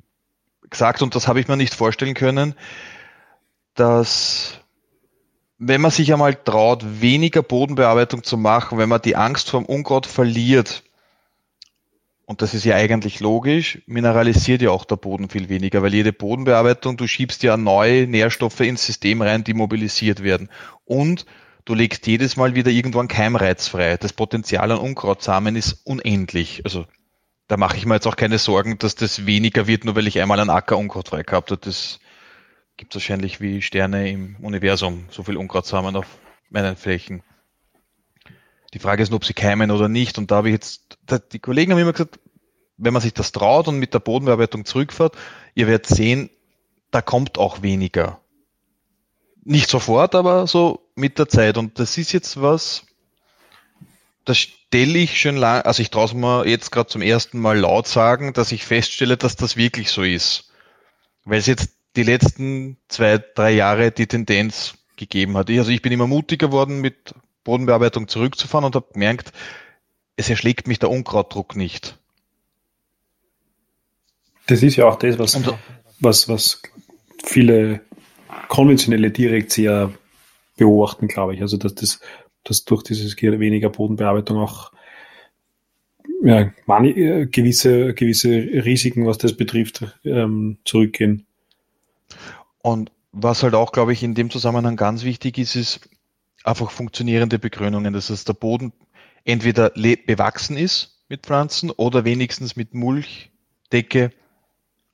[0.70, 2.54] gesagt, und das habe ich mir nicht vorstellen können,
[3.74, 4.60] dass
[5.58, 9.66] wenn man sich einmal traut, weniger Bodenbearbeitung zu machen, wenn man die Angst vor dem
[9.66, 10.84] Unkraut verliert,
[12.28, 16.12] und das ist ja eigentlich logisch, mineralisiert ja auch der Boden viel weniger, weil jede
[16.12, 20.50] Bodenbearbeitung, du schiebst ja neue Nährstoffe ins System rein, die mobilisiert werden.
[20.84, 21.24] Und
[21.64, 23.96] du legst jedes Mal wieder irgendwann Keimreiz frei.
[23.96, 26.60] Das Potenzial an Unkrautsamen ist unendlich.
[26.66, 26.84] Also
[27.46, 30.20] da mache ich mir jetzt auch keine Sorgen, dass das weniger wird, nur weil ich
[30.20, 31.62] einmal einen Acker Unkraut frei gehabt habe.
[31.62, 31.98] Das
[32.76, 36.18] gibt wahrscheinlich wie Sterne im Universum, so viel Unkrautsamen auf
[36.50, 37.22] meinen Flächen.
[38.74, 40.18] Die Frage ist nur, ob sie keimen oder nicht.
[40.18, 42.18] Und da habe ich jetzt, die Kollegen haben immer gesagt,
[42.76, 45.16] wenn man sich das traut und mit der Bodenbearbeitung zurückfährt,
[45.54, 46.30] ihr werdet sehen,
[46.90, 48.20] da kommt auch weniger.
[49.44, 51.58] Nicht sofort, aber so mit der Zeit.
[51.58, 52.84] Und das ist jetzt was,
[54.24, 57.58] das stelle ich schon lang, also ich traue es mir jetzt gerade zum ersten Mal
[57.58, 60.52] laut sagen, dass ich feststelle, dass das wirklich so ist.
[61.24, 65.50] Weil es jetzt die letzten zwei, drei Jahre die Tendenz gegeben hat.
[65.50, 69.32] Also ich bin immer mutiger geworden, mit Bodenbearbeitung zurückzufahren und habe gemerkt,
[70.18, 71.96] es erschlägt mich der Unkrautdruck nicht.
[74.46, 75.40] Das ist ja auch das, was,
[76.00, 76.62] was, was
[77.24, 77.80] viele
[78.48, 79.92] konventionelle Direktseher
[80.56, 81.40] beobachten, glaube ich.
[81.40, 82.00] Also dass das
[82.44, 84.72] dass durch dieses weniger Bodenbearbeitung auch
[86.22, 91.26] ja, gewisse, gewisse Risiken, was das betrifft, ähm, zurückgehen.
[92.62, 95.88] Und was halt auch, glaube ich, in dem Zusammenhang ganz wichtig ist, ist
[96.42, 97.92] einfach funktionierende Begrünungen.
[97.92, 98.72] Das heißt, der Boden
[99.28, 104.10] entweder bewachsen ist mit Pflanzen oder wenigstens mit Mulchdecke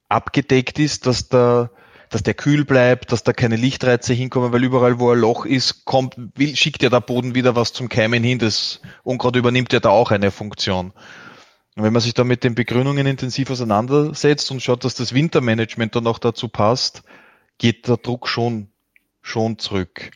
[0.09, 1.71] abgedeckt ist, dass der,
[2.11, 5.85] dass der kühl bleibt, dass da keine Lichtreize hinkommen, weil überall, wo ein Loch ist,
[5.85, 8.41] kommt, will, schickt ja der Boden wieder was zum Keimen hin.
[8.41, 10.93] Das Unkraut übernimmt ja da auch eine Funktion.
[11.77, 15.95] Und wenn man sich da mit den Begrünungen intensiv auseinandersetzt und schaut, dass das Wintermanagement
[15.95, 17.05] dann auch dazu passt,
[17.59, 18.69] geht der Druck schon,
[19.23, 20.11] schon zurück.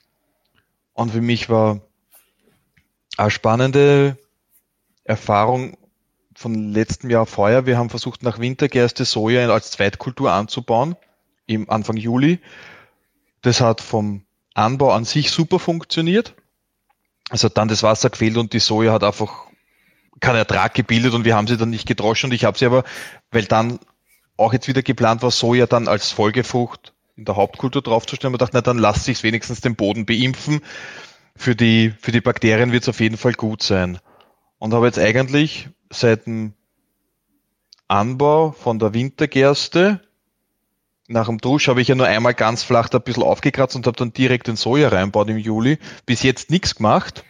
[0.92, 1.87] Und für mich war
[3.18, 4.16] eine spannende
[5.04, 5.76] Erfahrung
[6.34, 7.66] von letztem Jahr Feuer.
[7.66, 10.96] Wir haben versucht, nach Wintergerste Soja als Zweitkultur anzubauen,
[11.46, 12.38] im Anfang Juli.
[13.42, 14.22] Das hat vom
[14.54, 16.34] Anbau an sich super funktioniert.
[17.30, 19.46] Es hat dann das Wasser gefehlt und die Soja hat einfach
[20.20, 22.84] keinen Ertrag gebildet und wir haben sie dann nicht gedroschen und ich habe sie aber,
[23.30, 23.80] weil dann
[24.36, 28.56] auch jetzt wieder geplant war, Soja dann als Folgefrucht in der Hauptkultur draufzustellen, und dachte,
[28.56, 30.60] na dann lass sich wenigstens den Boden beimpfen.
[31.38, 34.00] Für die, für die Bakterien wird es auf jeden Fall gut sein.
[34.58, 36.52] Und habe jetzt eigentlich seit dem
[37.86, 40.00] Anbau von der Wintergerste,
[41.06, 43.86] nach dem Dusch habe ich ja nur einmal ganz flach da ein bisschen aufgekratzt und
[43.86, 45.78] habe dann direkt den Soja reinbaut im Juli.
[46.04, 47.24] Bis jetzt nichts gemacht.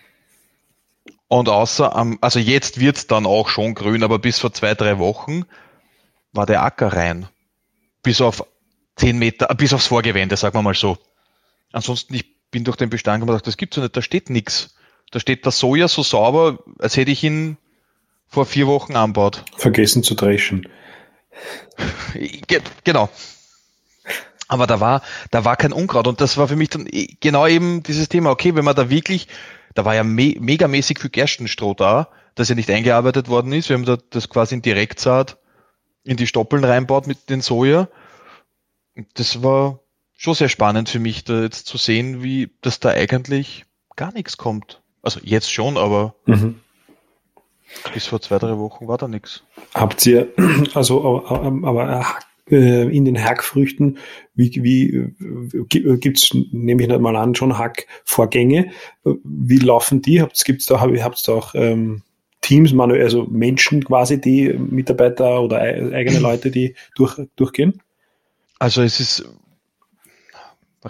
[1.29, 4.99] Und außer am, also jetzt wird's dann auch schon grün, aber bis vor zwei, drei
[4.99, 5.45] Wochen
[6.33, 7.29] war der Acker rein.
[8.03, 8.45] Bis auf
[8.97, 10.97] zehn Meter, bis aufs Vorgewände, sagen wir mal so.
[11.71, 14.75] Ansonsten, ich bin durch den Bestand gedacht, das gibt's ja nicht, da steht nichts.
[15.11, 17.57] Da steht der Soja so sauber, als hätte ich ihn
[18.27, 19.45] vor vier Wochen anbaut.
[19.57, 20.69] Vergessen zu dreschen.
[22.85, 23.09] Genau.
[24.49, 26.89] Aber da war, da war kein Unkraut und das war für mich dann
[27.21, 29.29] genau eben dieses Thema, okay, wenn man da wirklich,
[29.75, 33.69] da war ja me megamäßig viel Gerstenstroh da, das ja nicht eingearbeitet worden ist.
[33.69, 35.37] Wir haben da das quasi in Direktsaat
[36.03, 37.89] in die Stoppeln reinbaut mit den Soja.
[39.15, 39.81] Das war
[40.19, 43.65] schon sehr spannend für mich, da jetzt zu sehen, wie das da eigentlich
[43.97, 44.83] gar nichts kommt.
[45.01, 46.57] Also jetzt schon, aber mhm.
[47.93, 49.45] Bis vor zwei, drei Wochen war da nichts.
[49.75, 50.29] Habt ihr,
[50.75, 52.05] also, aber
[52.51, 53.99] äh, in den Hackfrüchten,
[54.35, 55.15] wie, wie
[55.69, 58.71] gibt's, nehme ich nicht mal an, schon Hackvorgänge?
[59.05, 60.23] Wie laufen die?
[60.23, 62.03] Habt, gibt's da, habt's da auch ähm,
[62.41, 67.83] Teams, also Menschen quasi, die Mitarbeiter oder eigene Leute, die durch, durchgehen?
[68.59, 69.29] Also es ist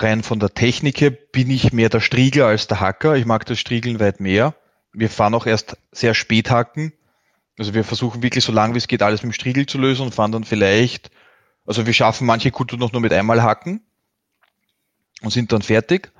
[0.02, 3.16] rein von der Technik her bin ich mehr der Striegler als der Hacker.
[3.16, 4.54] Ich mag das Striegeln weit mehr
[4.92, 6.92] wir fahren auch erst sehr spät hacken.
[7.58, 10.02] Also wir versuchen wirklich so lange wie es geht alles mit dem Striegel zu lösen
[10.02, 11.10] und fahren dann vielleicht,
[11.66, 13.80] also wir schaffen manche Kulturen noch nur mit einmal hacken
[15.22, 16.12] und sind dann fertig.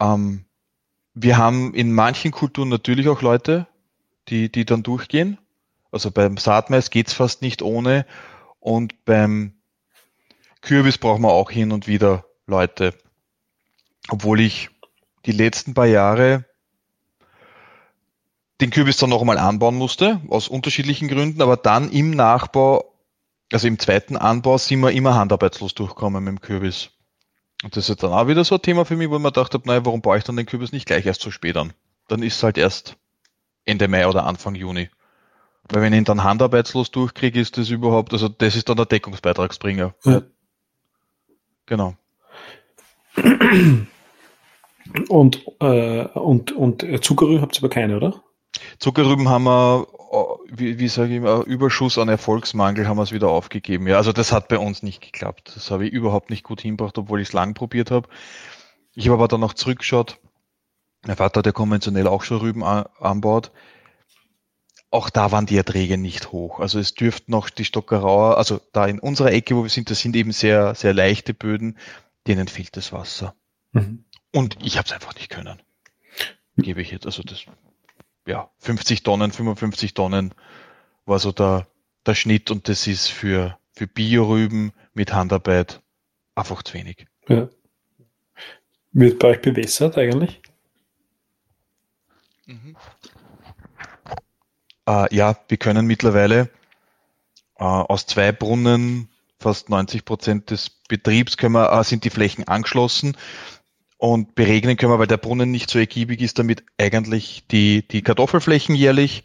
[0.00, 0.44] Ähm,
[1.14, 3.66] wir haben in manchen Kulturen natürlich auch Leute,
[4.28, 5.38] die, die dann durchgehen.
[5.90, 8.06] Also beim Saatmais geht's fast nicht ohne
[8.60, 9.54] und beim
[10.60, 12.94] Kürbis brauchen wir auch hin und wieder Leute.
[14.08, 14.68] Obwohl ich
[15.26, 16.44] die letzten paar Jahre
[18.60, 22.94] den Kürbis dann noch einmal anbauen musste, aus unterschiedlichen Gründen, aber dann im Nachbau,
[23.52, 26.90] also im zweiten Anbau, sind wir immer handarbeitslos durchgekommen mit dem Kürbis.
[27.64, 29.84] Und das ist dann auch wieder so ein Thema für mich, wo man dachte, naja,
[29.84, 31.72] warum baue ich dann den Kürbis nicht gleich erst so spät an?
[32.08, 32.96] Dann ist es halt erst
[33.64, 34.90] Ende Mai oder Anfang Juni.
[35.68, 38.86] Weil wenn ich ihn dann handarbeitslos durchkriege, ist das überhaupt, also das ist dann der
[38.86, 39.94] Deckungsbeitragsbringer.
[40.04, 40.22] Ja.
[41.66, 41.96] Genau.
[45.08, 48.22] Und, äh, und, und Zuckerrüben habt ihr aber keine, oder?
[48.78, 50.16] Zuckerrüben haben wir, äh,
[50.50, 53.86] wie, wie sage ich immer, Überschuss an Erfolgsmangel haben wir es wieder aufgegeben.
[53.86, 55.52] Ja, also das hat bei uns nicht geklappt.
[55.54, 58.08] Das habe ich überhaupt nicht gut hinbracht, obwohl ich es lang probiert habe.
[58.94, 60.18] Ich habe aber dann noch zurückgeschaut.
[61.06, 63.50] Mein Vater ja konventionell auch schon Rüben anbaut.
[64.90, 66.60] Auch da waren die Erträge nicht hoch.
[66.60, 70.00] Also es dürfte noch die Stockerauer, also da in unserer Ecke, wo wir sind, das
[70.00, 71.78] sind eben sehr, sehr leichte Böden,
[72.26, 73.34] denen fehlt das Wasser.
[73.72, 74.04] Mhm.
[74.32, 75.60] Und ich habe es einfach nicht können.
[76.56, 77.06] Gebe ich jetzt.
[77.06, 77.44] Also das,
[78.26, 80.34] ja, 50 Tonnen, 55 Tonnen
[81.06, 81.66] war so der,
[82.06, 85.80] der Schnitt und das ist für, für Biorüben mit Handarbeit
[86.34, 87.06] einfach zu wenig.
[87.28, 87.48] Ja.
[88.92, 90.40] Wird bei euch bewässert eigentlich?
[92.46, 92.76] Mhm.
[94.86, 96.50] Äh, ja, wir können mittlerweile
[97.58, 99.08] äh, aus zwei Brunnen
[99.42, 103.16] fast 90 Prozent des Betriebs können wir, äh, sind die Flächen angeschlossen
[103.98, 108.02] und beregnen können wir, weil der Brunnen nicht so ergiebig ist, damit eigentlich die, die
[108.02, 109.24] Kartoffelflächen jährlich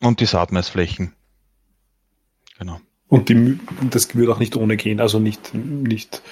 [0.00, 1.14] und die Saatmaisflächen.
[2.58, 2.80] Genau.
[3.08, 3.58] Und die,
[3.90, 6.22] das würde auch nicht ohne gehen, also nicht, nicht.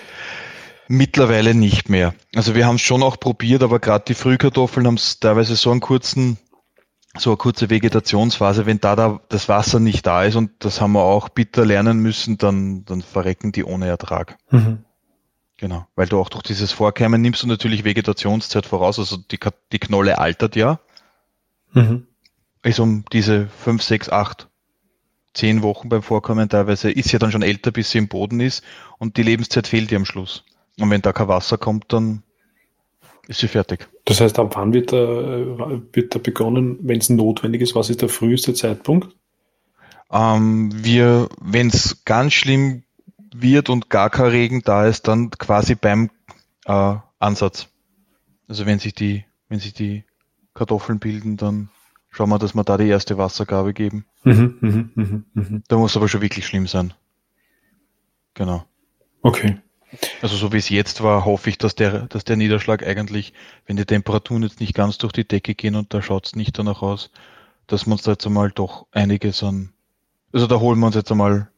[0.88, 2.14] Mittlerweile nicht mehr.
[2.34, 5.70] Also wir haben es schon auch probiert, aber gerade die Frühkartoffeln haben es teilweise so
[5.70, 6.38] einen kurzen,
[7.20, 10.92] so eine kurze Vegetationsphase, wenn da, da das Wasser nicht da ist und das haben
[10.92, 14.38] wir auch bitter lernen müssen, dann, dann verrecken die ohne Ertrag.
[14.50, 14.84] Mhm.
[15.56, 19.38] Genau, weil du auch durch dieses Vorkeimen nimmst du natürlich Vegetationszeit voraus, also die,
[19.72, 20.78] die Knolle altert ja.
[21.72, 22.06] Mhm.
[22.62, 24.48] Ist um diese fünf, sechs, acht,
[25.34, 28.62] zehn Wochen beim Vorkommen teilweise, ist ja dann schon älter, bis sie im Boden ist
[28.98, 30.44] und die Lebenszeit fehlt ihr am Schluss.
[30.78, 32.22] Und wenn da kein Wasser kommt, dann
[33.28, 33.86] ist sie fertig.
[34.06, 34.98] Das heißt, ab wann wird da,
[35.92, 37.74] wird da begonnen, wenn es notwendig ist?
[37.74, 39.14] Was ist der früheste Zeitpunkt?
[40.10, 42.84] Ähm, wir, wenn es ganz schlimm
[43.34, 46.10] wird und gar kein Regen da ist, dann quasi beim
[46.64, 47.68] äh, Ansatz.
[48.48, 50.04] Also wenn sich die, wenn sich die
[50.54, 51.68] Kartoffeln bilden, dann
[52.08, 54.06] schauen wir, dass wir da die erste Wassergabe geben.
[54.24, 55.60] Mhm, mh, mh, mh.
[55.68, 56.94] Da muss aber schon wirklich schlimm sein.
[58.32, 58.64] Genau.
[59.20, 59.58] Okay.
[60.20, 63.32] Also so wie es jetzt war, hoffe ich, dass der, dass der Niederschlag eigentlich,
[63.66, 66.58] wenn die Temperaturen jetzt nicht ganz durch die Decke gehen und da schaut es nicht
[66.58, 67.10] danach aus,
[67.66, 69.72] dass wir uns da jetzt einmal doch einiges an,
[70.32, 71.48] also da holen wir uns jetzt einmal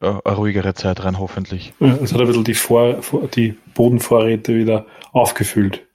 [0.00, 1.72] äh, eine ruhigere Zeit rein, hoffentlich.
[1.80, 3.00] Ja, es hat ein bisschen die, Vor
[3.34, 5.86] die Bodenvorräte wieder aufgefüllt.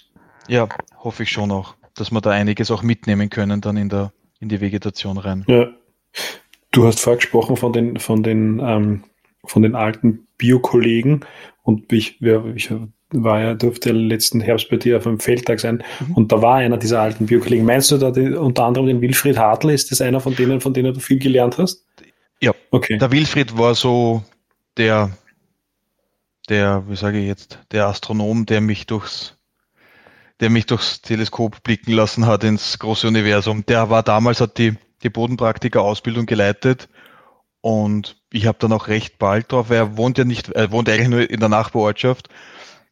[0.47, 4.13] Ja, hoffe ich schon auch, dass wir da einiges auch mitnehmen können dann in, der,
[4.39, 5.45] in die Vegetation rein.
[5.47, 5.67] Ja.
[6.71, 9.03] Du hast vorgesprochen von den, von den, ähm,
[9.43, 11.25] von den alten Bio-Kollegen
[11.63, 12.71] und ich, ich
[13.11, 16.13] war ja, durfte letzten Herbst bei dir auf einem Feldtag sein mhm.
[16.13, 17.65] und da war einer dieser alten Bio-Kollegen.
[17.65, 19.69] Meinst du da die, unter anderem den Wilfried Hartl?
[19.69, 21.85] Ist das einer von denen, von denen du viel gelernt hast?
[22.41, 22.97] Ja, okay.
[22.97, 24.23] Der Wilfried war so
[24.75, 25.11] der,
[26.49, 29.37] der, wie sage ich jetzt, der Astronom, der mich durchs,
[30.39, 33.65] der mich durchs Teleskop blicken lassen hat ins große Universum.
[33.65, 36.89] Der war damals, hat die, die Bodenpraktiker-Ausbildung geleitet
[37.61, 40.89] und ich habe dann auch recht bald drauf, weil er wohnt ja nicht, er wohnt
[40.89, 42.29] eigentlich nur in der Nachbarortschaft.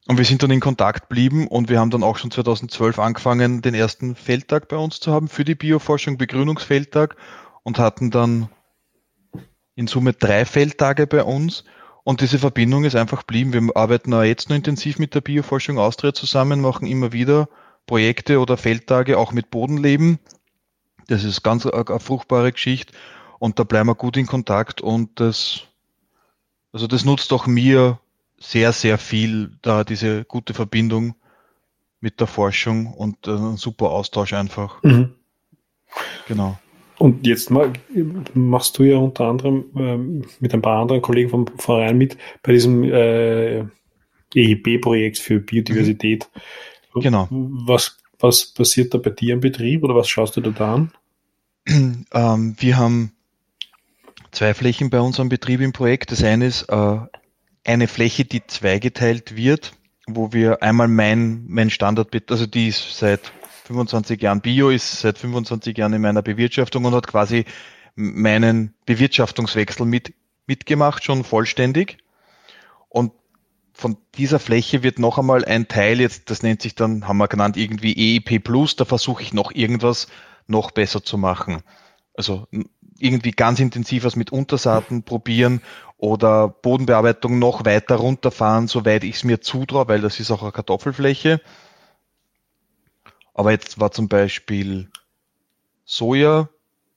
[0.07, 3.63] Und wir sind dann in Kontakt blieben und wir haben dann auch schon 2012 angefangen,
[3.63, 7.15] den ersten Feldtag bei uns zu haben für die Bioforschung, Begrünungsfeldtag
[7.63, 8.49] und hatten dann
[9.73, 11.63] in Summe drei Feldtage bei uns
[12.03, 13.51] und diese Verbindung ist einfach blieben.
[13.51, 17.49] Wir arbeiten auch jetzt noch intensiv mit der Bioforschung Austria zusammen, machen immer wieder
[17.87, 20.19] Projekte oder Feldtage auch mit Bodenleben.
[21.07, 22.93] Das ist ganz eine, eine fruchtbare Geschichte
[23.45, 25.67] und da bleiben wir gut in Kontakt und das,
[26.73, 27.99] also das nutzt auch mir
[28.39, 31.13] sehr, sehr viel, da diese gute Verbindung
[31.99, 34.81] mit der Forschung und äh, ein super Austausch einfach.
[34.81, 35.13] Mhm.
[36.27, 36.57] Genau.
[36.97, 37.51] Und jetzt
[38.33, 42.51] machst du ja unter anderem ähm, mit ein paar anderen Kollegen vom Verein mit bei
[42.51, 43.59] diesem äh,
[44.33, 46.27] EIB-Projekt für Biodiversität.
[46.95, 47.27] Genau.
[47.29, 50.91] Was, was passiert da bei dir im Betrieb oder was schaust du da, da an?
[51.67, 53.14] Ähm, wir haben
[54.35, 56.11] zwei Flächen bei unserem Betrieb im Projekt.
[56.11, 56.97] Das eine ist äh,
[57.63, 59.73] eine Fläche, die zweigeteilt wird,
[60.07, 63.31] wo wir einmal mein, mein Standard, also die ist seit
[63.65, 67.45] 25 Jahren Bio, ist seit 25 Jahren in meiner Bewirtschaftung und hat quasi
[67.95, 70.13] meinen Bewirtschaftungswechsel mit,
[70.47, 71.97] mitgemacht, schon vollständig.
[72.89, 73.13] Und
[73.73, 77.27] von dieser Fläche wird noch einmal ein Teil, jetzt, das nennt sich dann, haben wir
[77.27, 80.07] genannt, irgendwie EIP Plus, da versuche ich noch irgendwas
[80.47, 81.63] noch besser zu machen.
[82.13, 82.47] Also
[82.99, 85.61] irgendwie ganz intensiv was mit Untersaaten probieren
[85.97, 90.51] oder Bodenbearbeitung noch weiter runterfahren, soweit ich es mir zutraue, weil das ist auch eine
[90.51, 91.41] Kartoffelfläche.
[93.33, 94.89] Aber jetzt war zum Beispiel
[95.83, 96.49] Soja,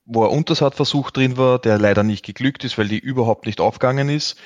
[0.06, 4.08] wo ein Untersaatversuch drin war, der leider nicht geglückt ist, weil die überhaupt nicht aufgegangen
[4.08, 4.38] ist.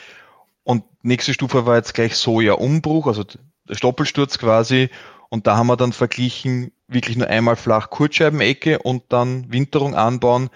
[0.65, 4.91] Und nächste Stufe war jetzt gleich Soja-Umbruch, also der Stoppelsturz quasi.
[5.29, 10.51] Und da haben wir dann verglichen, wirklich nur einmal flach Kurzscheibenecke und dann Winterung anbauen,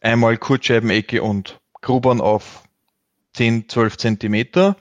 [0.00, 2.64] einmal Kurzscheibenecke und Grubern auf
[3.34, 4.76] 10, 12 Zentimeter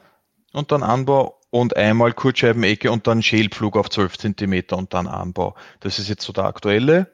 [0.53, 5.55] und dann Anbau und einmal Kurzscheibenecke und dann Schälpflug auf 12 Zentimeter und dann Anbau.
[5.79, 7.12] Das ist jetzt so der aktuelle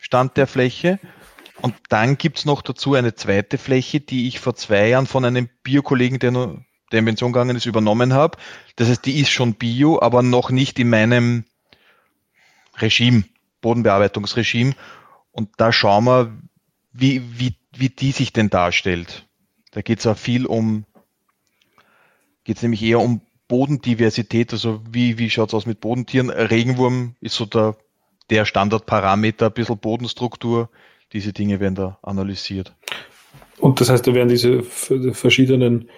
[0.00, 0.98] Stand der Fläche.
[1.60, 5.48] Und dann gibt's noch dazu eine zweite Fläche, die ich vor zwei Jahren von einem
[5.64, 8.38] Biokollegen, der nur in Pension gegangen ist, übernommen habe.
[8.76, 11.44] Das heißt, die ist schon Bio, aber noch nicht in meinem
[12.76, 13.24] Regime,
[13.60, 14.74] Bodenbearbeitungsregime.
[15.32, 16.32] Und da schauen wir,
[16.92, 19.26] wie, wie, wie die sich denn darstellt.
[19.72, 20.84] Da geht es auch viel um,
[22.44, 26.30] geht es nämlich eher um Bodendiversität, also wie, wie schaut es aus mit Bodentieren?
[26.30, 27.76] Regenwurm ist so der,
[28.30, 30.68] der Standardparameter, ein bisschen Bodenstruktur,
[31.12, 32.74] diese Dinge werden da analysiert.
[33.58, 35.88] Und das heißt, da werden diese verschiedenen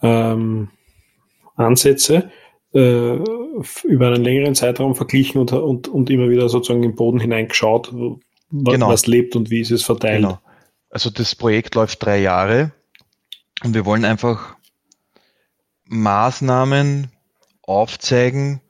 [0.00, 0.68] ähm,
[1.56, 2.30] Ansätze
[2.72, 3.16] äh,
[3.84, 7.92] über einen längeren Zeitraum verglichen und, und, und immer wieder sozusagen im Boden hineingeschaut,
[8.52, 8.88] genau.
[8.88, 10.22] was lebt und wie ist es verteilt.
[10.22, 10.38] Genau.
[10.90, 12.72] Also das Projekt läuft drei Jahre
[13.64, 14.56] und wir wollen einfach
[15.86, 17.10] Maßnahmen
[17.62, 18.60] aufzeigen,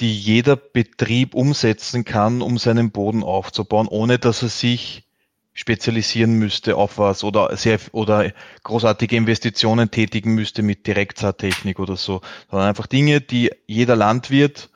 [0.00, 5.04] die jeder Betrieb umsetzen kann, um seinen Boden aufzubauen, ohne dass er sich
[5.52, 12.20] spezialisieren müsste auf was oder sehr oder großartige Investitionen tätigen müsste mit Direktsaattechnik oder so,
[12.48, 14.70] sondern einfach Dinge, die jeder Landwirt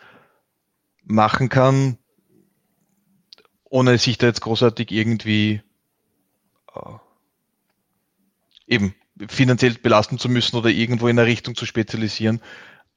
[1.05, 1.99] machen kann,
[3.73, 5.63] ohne sich da jetzt großartig irgendwie
[6.75, 6.81] äh,
[8.67, 8.95] eben
[9.29, 12.43] finanziell belasten zu müssen oder irgendwo in eine Richtung zu spezialisieren,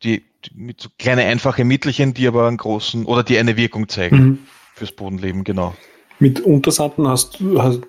[0.04, 3.88] die, die mit so kleine einfache Mittelchen, die aber einen großen oder die eine Wirkung
[3.88, 4.40] zeigen mhm.
[4.74, 5.76] fürs Bodenleben, genau.
[6.20, 7.82] Mit Untersaaten hast du, hast,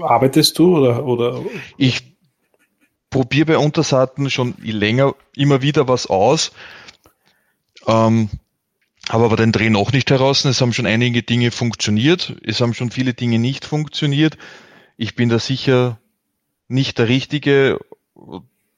[0.00, 1.44] arbeitest du oder, oder?
[1.76, 2.16] Ich
[3.10, 6.52] probiere bei Untersaaten schon länger immer wieder was aus.
[7.88, 8.30] Ähm,
[9.08, 10.44] habe aber den Dreh noch nicht heraus.
[10.44, 12.36] Es haben schon einige Dinge funktioniert.
[12.44, 14.38] Es haben schon viele Dinge nicht funktioniert.
[14.96, 15.98] Ich bin da sicher
[16.68, 17.80] nicht der Richtige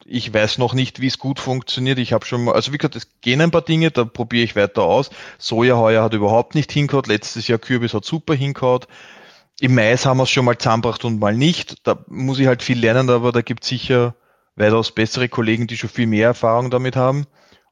[0.06, 1.98] ich weiß noch nicht, wie es gut funktioniert.
[1.98, 4.56] Ich habe schon mal, also wie gesagt, es gehen ein paar Dinge, da probiere ich
[4.56, 5.10] weiter aus.
[5.38, 7.04] Soja heuer hat überhaupt nicht hingehauen.
[7.06, 8.82] Letztes Jahr Kürbis hat super hingehauen.
[9.60, 11.76] Im Mais haben wir es schon mal zusammengebracht und mal nicht.
[11.84, 14.14] Da muss ich halt viel lernen, aber da gibt es sicher
[14.56, 17.26] weitaus bessere Kollegen, die schon viel mehr Erfahrung damit haben.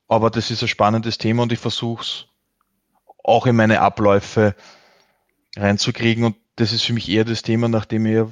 [0.08, 2.26] Aber das ist ein spannendes Thema und ich versuche es
[3.22, 4.54] auch in meine Abläufe
[5.56, 6.24] reinzukriegen.
[6.24, 8.26] Und das ist für mich eher das Thema, nachdem ich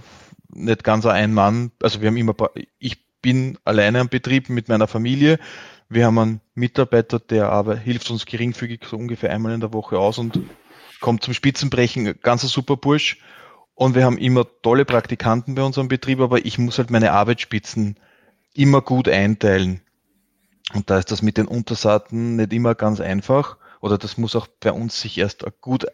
[0.48, 2.34] nicht ganz ein Mann, also wir haben immer,
[2.78, 5.38] ich bin alleine am Betrieb mit meiner Familie.
[5.88, 9.98] Wir haben einen Mitarbeiter, der aber hilft uns geringfügig so ungefähr einmal in der Woche
[9.98, 10.40] aus und
[11.00, 13.18] kommt zum Spitzenbrechen, ganz ein super Bursch.
[13.74, 17.96] Und wir haben immer tolle Praktikanten bei unserem Betrieb, aber ich muss halt meine Arbeitsspitzen
[18.54, 19.80] immer gut einteilen.
[20.74, 23.56] Und da ist das mit den Untersaaten nicht immer ganz einfach.
[23.80, 25.86] Oder das muss auch bei uns sich erst gut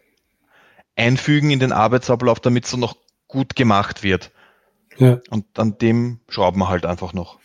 [0.95, 2.97] einfügen in den Arbeitsablauf, damit es dann noch
[3.27, 4.31] gut gemacht wird.
[4.97, 5.19] Ja.
[5.29, 7.39] Und an dem schrauben wir halt einfach noch.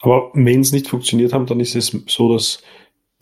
[0.00, 2.62] Aber wenn es nicht funktioniert hat, dann ist es so, dass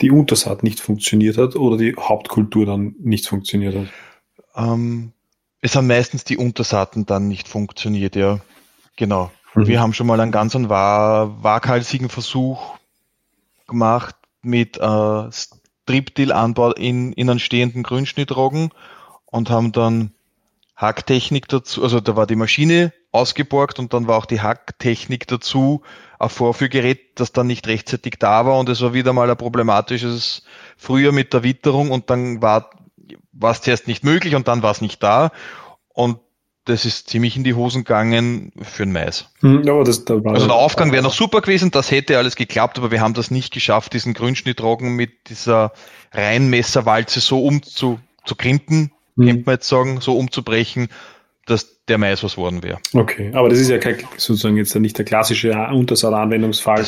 [0.01, 3.87] die Untersaat nicht funktioniert hat oder die Hauptkultur dann nicht funktioniert hat?
[4.55, 5.13] Ähm,
[5.61, 8.41] es haben meistens die Untersaaten dann nicht funktioniert, ja.
[8.97, 9.31] Genau.
[9.55, 9.67] Mhm.
[9.67, 12.77] Wir haben schon mal einen ganz waghalsigen Versuch
[13.67, 15.31] gemacht mit äh,
[15.87, 18.71] Striptil-Anbau in, in einen stehenden Grünschnittroggen
[19.27, 20.13] und haben dann
[20.77, 25.83] Hacktechnik dazu, also da war die Maschine ausgeborgt und dann war auch die Hacktechnik dazu,
[26.19, 30.43] ein Vorführgerät, das dann nicht rechtzeitig da war und es war wieder mal ein problematisches
[30.77, 32.71] Frühjahr mit der Witterung und dann war
[33.33, 35.31] war es zuerst nicht möglich und dann war es nicht da.
[35.89, 36.19] Und
[36.67, 39.31] das ist ziemlich in die Hosen gegangen für den Mais.
[39.41, 42.77] Hm, ja, das, da also der Aufgang wäre noch super gewesen, das hätte alles geklappt,
[42.79, 45.73] aber wir haben das nicht geschafft, diesen Grünschnittrogen mit dieser
[46.13, 49.27] Reinmesserwalze so umzu zu krimpen, mhm.
[49.27, 50.89] könnte man jetzt sagen, so umzubrechen,
[51.47, 52.79] dass der Mais was worden wäre.
[52.93, 56.85] Okay, aber das ist ja kein, sozusagen jetzt nicht der klassische Untersaat-Anwendungsfall,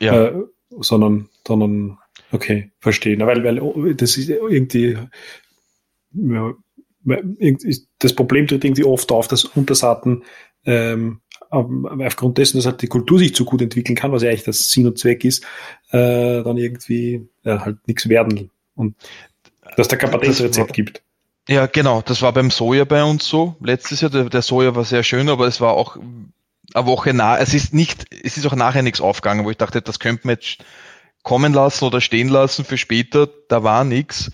[0.00, 0.26] ja.
[0.26, 0.32] äh,
[0.80, 1.96] sondern, sondern,
[2.30, 3.20] okay, verstehen.
[3.20, 4.98] Weil, weil das ist irgendwie,
[6.12, 6.54] ja,
[8.04, 10.22] das Problem tritt irgendwie oft auf, dass Untersaaten
[10.66, 14.44] ähm, aufgrund dessen, dass halt die Kultur sich zu gut entwickeln kann, was ja eigentlich
[14.44, 15.44] das Sinn und Zweck ist,
[15.90, 18.96] äh, dann irgendwie ja, halt nichts werden und
[19.76, 21.02] dass da kein Patentrezept gibt.
[21.48, 22.02] Ja, genau.
[22.02, 23.56] Das war beim Soja bei uns so.
[23.60, 27.38] Letztes Jahr, der, der Soja war sehr schön, aber es war auch eine Woche nach,
[27.38, 30.36] es ist nicht, es ist auch nachher nichts aufgegangen, wo ich dachte, das könnte man
[30.36, 30.58] jetzt
[31.22, 33.28] kommen lassen oder stehen lassen für später.
[33.48, 34.30] Da war nichts.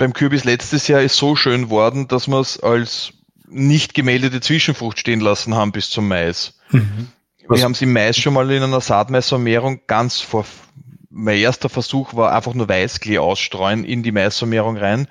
[0.00, 3.12] Beim Kürbis letztes Jahr ist so schön worden, dass wir es als
[3.48, 6.58] nicht gemeldete Zwischenfrucht stehen lassen haben bis zum Mais.
[6.70, 7.08] Mhm.
[7.48, 10.46] Wir haben es im Mais schon mal in einer Saatmaisvermehrung ganz vor,
[11.10, 15.08] mein erster Versuch war einfach nur Weißklee ausstreuen in die Maisvermehrung rein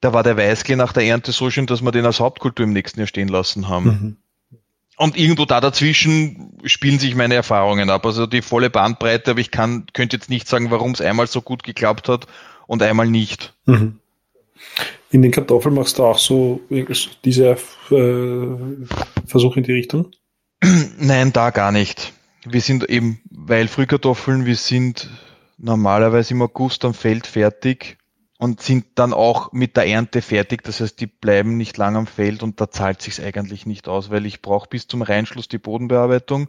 [0.00, 2.72] da war der Weißklee nach der Ernte so schön, dass wir den als Hauptkultur im
[2.72, 3.84] nächsten Jahr stehen lassen haben.
[3.84, 4.16] Mhm.
[4.98, 8.06] Und irgendwo da dazwischen spielen sich meine Erfahrungen ab.
[8.06, 11.42] Also die volle Bandbreite, aber ich kann, könnte jetzt nicht sagen, warum es einmal so
[11.42, 12.26] gut geklappt hat
[12.66, 13.54] und einmal nicht.
[13.66, 13.98] Mhm.
[15.10, 16.60] In den Kartoffeln machst du auch so
[17.24, 17.56] diese
[17.90, 18.46] äh,
[19.26, 20.10] Versuche in die Richtung?
[20.98, 22.12] Nein, da gar nicht.
[22.44, 25.08] Wir sind eben, weil Frühkartoffeln, wir sind
[25.58, 27.98] normalerweise im August am Feld fertig
[28.38, 30.62] und sind dann auch mit der Ernte fertig.
[30.62, 34.10] Das heißt, die bleiben nicht lang am Feld und da zahlt sich's eigentlich nicht aus,
[34.10, 36.48] weil ich brauche bis zum Reinschluss die Bodenbearbeitung.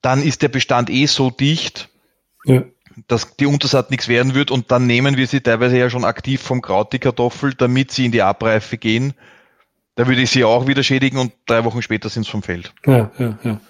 [0.00, 1.88] Dann ist der Bestand eh so dicht,
[2.44, 2.64] ja.
[3.08, 6.40] Dass die Untersaat nichts werden wird und dann nehmen wir sie teilweise ja schon aktiv
[6.40, 9.14] vom Kraut, die Kartoffel, damit sie in die Abreife gehen.
[9.94, 12.72] Da würde ich sie auch wieder schädigen und drei Wochen später sind sie vom Feld.
[12.86, 13.60] Ja, ja, ja.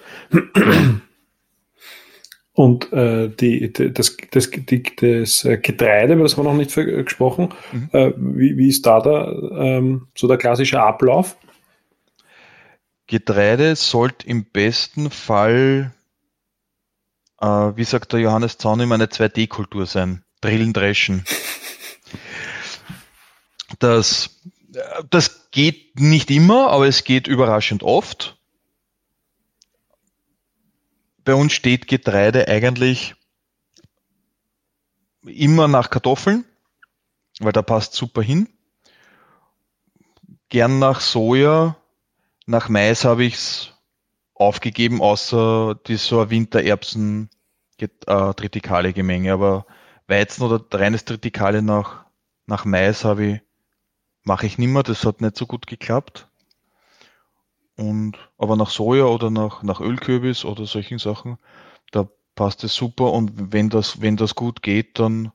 [2.54, 7.48] Und äh, die, die, das, das, die, das Getreide, das haben wir noch nicht gesprochen,
[7.72, 7.88] mhm.
[7.92, 11.38] äh, wie, wie ist da der, ähm, so der klassische Ablauf?
[13.06, 15.94] Getreide sollte im besten Fall,
[17.42, 20.24] äh, wie sagt der Johannes Zaun, immer eine 2D-Kultur sein.
[20.40, 21.24] Drillen, dreschen.
[23.78, 24.30] Das,
[25.10, 28.36] das geht nicht immer, aber es geht überraschend oft
[31.24, 33.14] bei uns steht Getreide eigentlich
[35.24, 36.44] immer nach Kartoffeln,
[37.38, 38.48] weil da passt super hin.
[40.48, 41.76] Gern nach Soja,
[42.46, 43.71] nach Mais habe ich es
[44.34, 47.30] aufgegeben, außer die so eine Wintererbsen
[47.78, 49.32] äh, tritikale Gemenge.
[49.32, 49.66] Aber
[50.06, 52.04] Weizen oder reines Tritikale nach,
[52.46, 53.40] nach Mais habe ich,
[54.24, 56.28] mache ich nimmer, das hat nicht so gut geklappt.
[57.76, 61.38] Und, aber nach Soja oder nach, nach Ölkürbis oder solchen Sachen,
[61.90, 63.12] da passt es super.
[63.12, 65.32] Und wenn das, wenn das gut geht, dann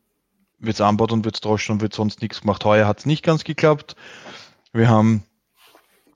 [0.60, 2.64] wird's anbaut und wird's droschen und wird sonst nichts gemacht.
[2.66, 3.96] Heuer hat's nicht ganz geklappt.
[4.74, 5.24] Wir haben,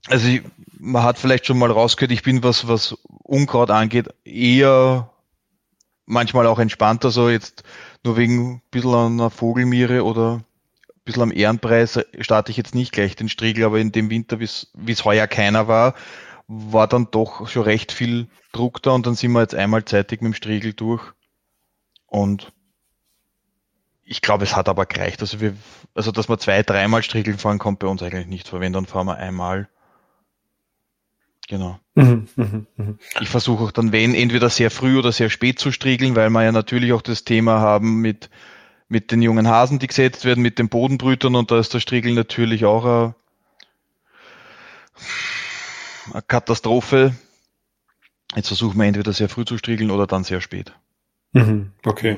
[0.08, 0.42] also ich,
[0.80, 2.94] man hat vielleicht schon mal rausgehört, ich bin was, was
[3.24, 5.10] Unkraut angeht, eher
[6.06, 7.64] manchmal auch entspannter, so jetzt
[8.04, 10.44] nur wegen ein bisschen einer Vogelmiere oder
[11.04, 14.44] bisschen am Ehrenpreis starte ich jetzt nicht gleich den Striegel, aber in dem Winter, wie
[14.92, 15.96] es heuer keiner war,
[16.48, 20.22] war dann doch schon recht viel Druck da und dann sind wir jetzt einmal zeitig
[20.22, 21.02] mit dem Striegel durch.
[22.08, 22.52] Und
[24.04, 25.22] ich glaube, es hat aber gereicht.
[25.22, 25.56] Also wir,
[25.96, 28.60] also dass man zwei, dreimal Striegeln fahren, kommt bei uns eigentlich nicht vor.
[28.60, 29.70] Wenn, dann fahren wir einmal.
[31.52, 31.78] Genau.
[31.96, 32.94] Mhm, mh, mh.
[33.20, 36.46] Ich versuche auch dann, wenn, entweder sehr früh oder sehr spät zu striegeln, weil wir
[36.46, 38.30] ja natürlich auch das Thema haben mit
[38.88, 42.14] mit den jungen Hasen, die gesetzt werden, mit den Bodenbrütern und da ist der Striegel
[42.14, 43.16] natürlich auch eine,
[46.14, 47.16] eine Katastrophe.
[48.34, 50.74] Jetzt versuchen wir entweder sehr früh zu striegeln oder dann sehr spät.
[51.34, 52.18] Mhm, okay.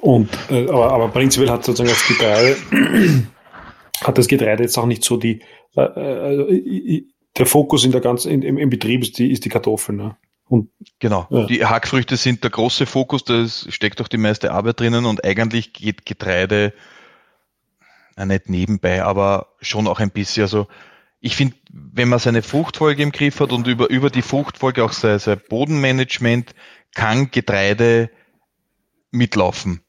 [0.00, 2.56] Und äh, aber, aber prinzipiell hat sozusagen das Getreide
[4.02, 5.42] hat das Getreide jetzt auch nicht so die
[5.76, 7.04] äh, äh,
[7.38, 10.16] der Fokus in der ganzen in, im, im Betrieb ist die ist die Kartoffel, ne?
[10.48, 11.26] Und, genau.
[11.30, 11.46] Ja.
[11.46, 15.72] Die Hackfrüchte sind der große Fokus, da steckt auch die meiste Arbeit drinnen und eigentlich
[15.72, 16.74] geht Getreide
[18.18, 20.42] ja, nicht nebenbei, aber schon auch ein bisschen.
[20.42, 20.66] Also
[21.20, 24.92] ich finde, wenn man seine Fruchtfolge im Griff hat und über, über die Fruchtfolge auch
[24.92, 26.54] sein, sein Bodenmanagement,
[26.94, 28.10] kann Getreide
[29.10, 29.80] mitlaufen.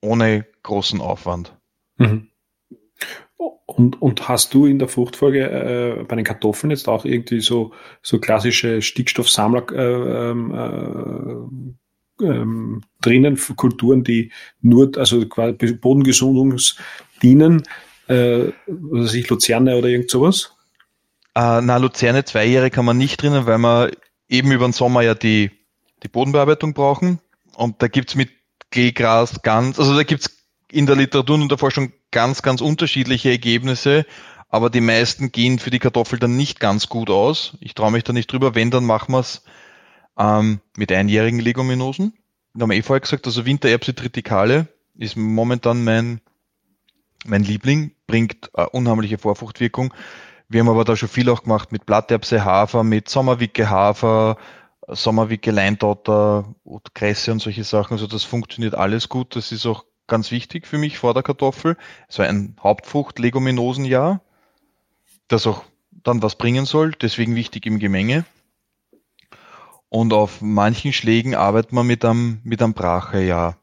[0.00, 1.56] Ohne großen Aufwand.
[1.96, 2.28] Mhm.
[3.66, 7.72] Und, und hast du in der Fruchtfolge äh, bei den Kartoffeln jetzt auch irgendwie so,
[8.02, 11.64] so klassische Stickstoffsammler äh, ähm,
[12.20, 14.30] äh, ähm, drinnen, Kulturen, die
[14.60, 16.76] nur, also quasi Bodengesundungs
[17.22, 17.62] dienen,
[18.08, 20.54] äh, was weiß ich, Luzerne oder irgend sowas?
[21.34, 23.90] Äh, na, Luzerne zweijährige kann man nicht drinnen, weil wir
[24.28, 25.50] eben über den Sommer ja die,
[26.02, 27.20] die Bodenbearbeitung brauchen.
[27.56, 28.30] Und da gibt's mit
[28.70, 30.36] Kleegras ganz, also da gibt's
[30.70, 34.06] in der Literatur und der Forschung ganz, ganz unterschiedliche Ergebnisse,
[34.48, 37.56] aber die meisten gehen für die Kartoffel dann nicht ganz gut aus.
[37.60, 38.54] Ich traue mich da nicht drüber.
[38.54, 39.42] Wenn, dann machen wir es
[40.18, 42.12] ähm, mit einjährigen Leguminosen.
[42.54, 46.20] Wir haben eh vorher gesagt, also Wintererbse tritikale ist momentan mein,
[47.24, 49.94] mein Liebling, bringt äh, unheimliche Vorfruchtwirkung.
[50.48, 54.36] Wir haben aber da schon viel auch gemacht mit Blatterbse Hafer, mit Sommerwicke Hafer,
[54.86, 56.54] Sommerwicke Leindotter,
[56.92, 57.94] Kresse und solche Sachen.
[57.94, 59.34] Also das funktioniert alles gut.
[59.34, 61.78] Das ist auch ganz wichtig für mich vor der Kartoffel.
[62.06, 64.20] Es war ein Hauptfrucht-Leguminosenjahr,
[65.26, 68.26] das auch dann was bringen soll, deswegen wichtig im Gemenge.
[69.88, 73.56] Und auf manchen Schlägen arbeitet man mit einem, mit einem Brachejahr.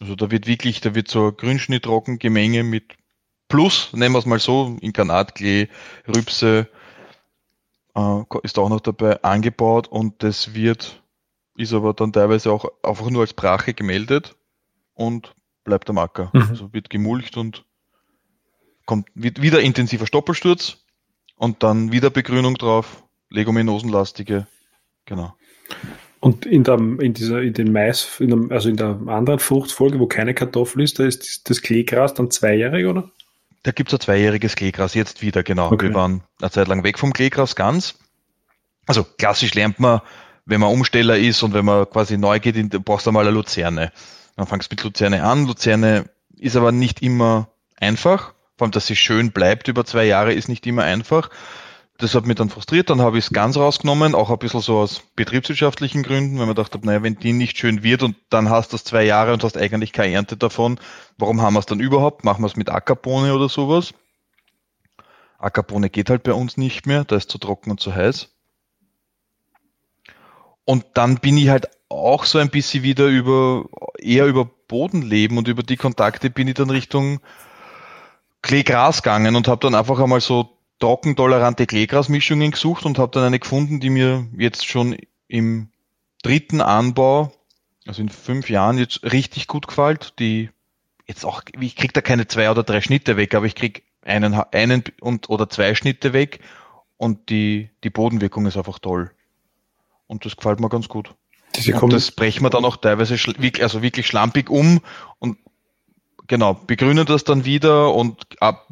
[0.00, 2.98] Also da wird wirklich, da wird so Grünschnittrocken Gemenge mit
[3.48, 5.68] Plus, nehmen wir es mal so, Inkarnatklee,
[6.06, 6.68] Rübse,
[7.94, 11.02] äh, ist auch noch dabei angebaut und das wird,
[11.56, 14.36] ist aber dann teilweise auch einfach nur als Brache gemeldet
[14.92, 15.34] und
[15.68, 16.30] bleibt am Acker.
[16.32, 16.46] Mhm.
[16.48, 17.64] Also wird gemulcht und
[18.86, 20.78] kommt wieder intensiver Stoppelsturz
[21.36, 24.46] und dann wieder Begrünung drauf, leguminosenlastige,
[25.04, 25.34] genau.
[26.20, 30.00] Und in, der, in dieser, in den Mais, in dem, also in der anderen Fruchtfolge,
[30.00, 33.10] wo keine Kartoffel ist, da ist das Kleegras dann zweijährig, oder?
[33.62, 35.70] Da gibt es ein zweijähriges Kleegras jetzt wieder, genau.
[35.70, 35.88] Okay.
[35.88, 37.98] Wir waren eine Zeit lang weg vom Kleegras ganz.
[38.86, 40.00] Also klassisch lernt man,
[40.46, 43.92] wenn man Umsteller ist und wenn man quasi neu geht, brauchst du mal eine Luzerne.
[44.38, 45.46] Dann fangst du mit Luzerne an.
[45.48, 48.34] Luzerne ist aber nicht immer einfach.
[48.56, 51.30] Vor allem, dass sie schön bleibt über zwei Jahre, ist nicht immer einfach.
[51.98, 54.78] Das hat mich dann frustriert, dann habe ich es ganz rausgenommen, auch ein bisschen so
[54.78, 58.72] aus betriebswirtschaftlichen Gründen, weil man dachte, naja, wenn die nicht schön wird und dann hast
[58.72, 60.78] du das zwei Jahre und hast eigentlich keine Ernte davon,
[61.16, 62.22] warum haben wir es dann überhaupt?
[62.22, 63.92] Machen wir es mit Ackerbohne oder sowas?
[65.38, 68.28] Ackerbohne geht halt bei uns nicht mehr, da ist zu trocken und zu heiß.
[70.64, 73.64] Und dann bin ich halt auch so ein bisschen wieder über,
[73.98, 77.20] eher über Bodenleben und über die Kontakte bin ich dann Richtung
[78.42, 83.38] Kleegras gegangen und habe dann einfach einmal so trockentolerante Kleegrasmischungen gesucht und habe dann eine
[83.38, 85.70] gefunden, die mir jetzt schon im
[86.22, 87.32] dritten Anbau,
[87.86, 90.18] also in fünf Jahren, jetzt richtig gut gefällt.
[90.18, 90.50] Die
[91.06, 94.34] jetzt auch, ich krieg da keine zwei oder drei Schnitte weg, aber ich krieg einen,
[94.34, 96.40] einen und oder zwei Schnitte weg
[96.96, 99.10] und die, die Bodenwirkung ist einfach toll.
[100.06, 101.14] Und das gefällt mir ganz gut.
[101.80, 103.16] Und das brechen wir dann auch teilweise
[103.60, 104.80] also wirklich schlampig um
[105.18, 105.38] und
[106.28, 108.16] genau, begrünen das dann wieder und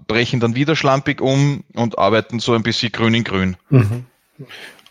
[0.06, 3.56] brechen dann wieder schlampig um und arbeiten so ein bisschen grün in grün.
[3.70, 4.06] Mhm.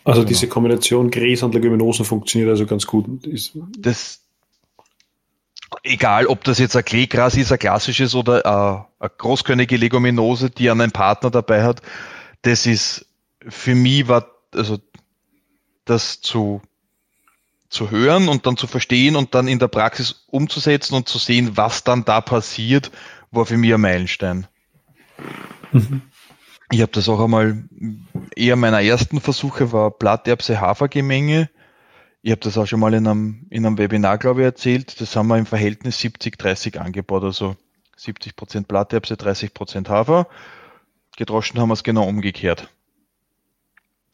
[0.04, 0.30] Also genau.
[0.30, 3.26] diese Kombination Gräser und Leguminosen funktioniert also ganz gut.
[3.26, 4.22] Ist das,
[5.84, 10.70] egal ob das jetzt ein Kleegras ist, ein klassisches oder äh, eine großkönige Leguminose, die
[10.70, 11.82] einen Partner dabei hat,
[12.42, 13.08] das ist
[13.48, 14.78] für mich war, also
[15.86, 16.62] das zu
[17.70, 21.58] zu hören und dann zu verstehen und dann in der Praxis umzusetzen und zu sehen,
[21.58, 22.92] was dann da passiert,
[23.32, 24.48] war für mich ein Meilenstein.
[25.72, 26.02] Mhm.
[26.72, 27.64] Ich habe das auch einmal,
[28.36, 31.50] eher meiner ersten Versuche war Blatterbse-Hafergemenge.
[32.22, 35.00] Ich habe das auch schon mal in einem, in einem Webinar, glaube ich, erzählt.
[35.00, 37.56] Das haben wir im Verhältnis 70-30 angebaut, also
[38.00, 40.28] 70% Blatterbse, 30% Hafer.
[41.18, 42.70] Gedroschen haben wir es genau umgekehrt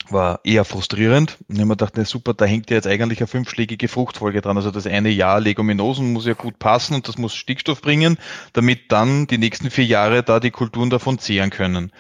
[0.10, 1.38] war eher frustrierend.
[1.48, 4.58] Und ich mir gedacht, ne, super, da hängt ja jetzt eigentlich eine fünfschlägige Fruchtfolge dran.
[4.58, 8.18] Also das eine Jahr Leguminosen muss ja gut passen und das muss Stickstoff bringen,
[8.54, 11.92] damit dann die nächsten vier Jahre da die Kulturen davon zehren können.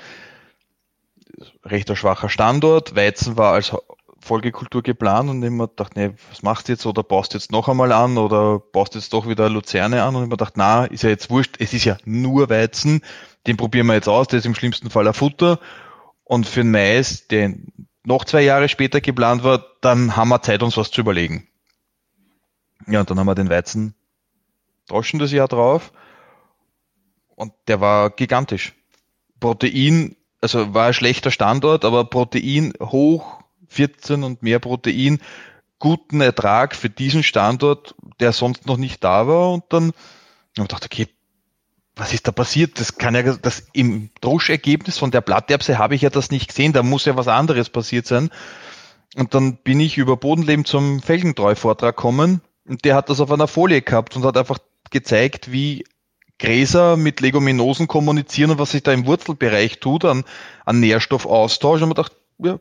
[1.63, 2.95] Rechter schwacher Standort.
[2.95, 3.73] Weizen war als
[4.19, 7.51] Folgekultur geplant und ich mir gedacht, ne, was machst du jetzt oder baust du jetzt
[7.51, 10.53] noch einmal an oder baust du jetzt doch wieder Luzerne an und ich mir gedacht,
[10.57, 13.01] na, ist ja jetzt wurscht, es ist ja nur Weizen,
[13.47, 15.59] den probieren wir jetzt aus, der ist im schlimmsten Fall ein Futter
[16.23, 20.63] und für den Mais, den, noch zwei Jahre später geplant war, dann haben wir Zeit,
[20.63, 21.47] uns was zu überlegen.
[22.87, 23.95] Ja, und dann haben wir den Weizen
[24.87, 25.91] Droschen das Jahr drauf
[27.35, 28.73] und der war gigantisch.
[29.39, 35.19] Protein, also war ein schlechter Standort, aber Protein hoch, 14 und mehr Protein,
[35.79, 39.93] guten Ertrag für diesen Standort, der sonst noch nicht da war und dann habe
[40.57, 41.07] ich gedacht, okay,
[42.01, 42.79] was ist da passiert?
[42.79, 46.73] Das kann ja, das im Druschergebnis von der Blatterbse habe ich ja das nicht gesehen.
[46.73, 48.31] Da muss ja was anderes passiert sein.
[49.15, 53.47] Und dann bin ich über Bodenleben zum Felgentreu-Vortrag gekommen und der hat das auf einer
[53.47, 54.57] Folie gehabt und hat einfach
[54.89, 55.83] gezeigt, wie
[56.39, 60.23] Gräser mit Leguminosen kommunizieren und was sich da im Wurzelbereich tut an,
[60.65, 61.83] an Nährstoffaustausch.
[61.83, 62.57] Und man dachte, ja,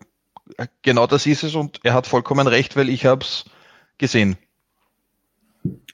[0.82, 3.46] genau das ist es und er hat vollkommen recht, weil ich habe es
[3.96, 4.36] gesehen.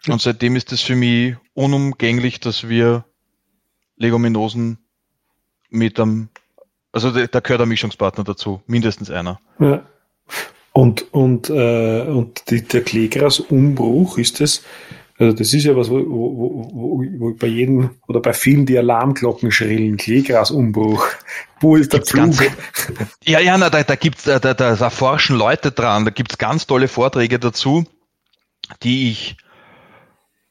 [0.09, 3.05] Und seitdem ist es für mich unumgänglich, dass wir
[3.97, 4.79] Leguminosen
[5.71, 6.29] mit einem,
[6.93, 9.41] also da, da gehört ein Mischungspartner dazu, mindestens einer.
[9.59, 9.85] Ja.
[10.73, 14.63] Und, und, äh, und die, der Kleegrasumbruch ist das,
[15.19, 18.77] also das ist ja was, wo, wo, wo, wo bei jedem oder bei vielen die
[18.77, 19.97] Alarmglocken schrillen.
[19.97, 21.07] Kleegrasumbruch.
[21.61, 22.35] Wo ist der Pflug?
[23.25, 26.05] ja, ja, na, da, da gibt's, da, da, da forschen Leute dran.
[26.05, 27.87] Da gibt's ganz tolle Vorträge dazu,
[28.83, 29.39] die ich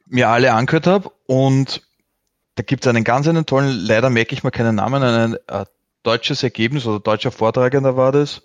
[0.08, 1.12] mir alle angehört habe.
[1.28, 1.85] Und
[2.56, 5.66] da gibt es einen ganz einen tollen, leider merke ich mal keinen Namen, ein äh,
[6.03, 8.43] deutsches Ergebnis oder deutscher Vortragender war das.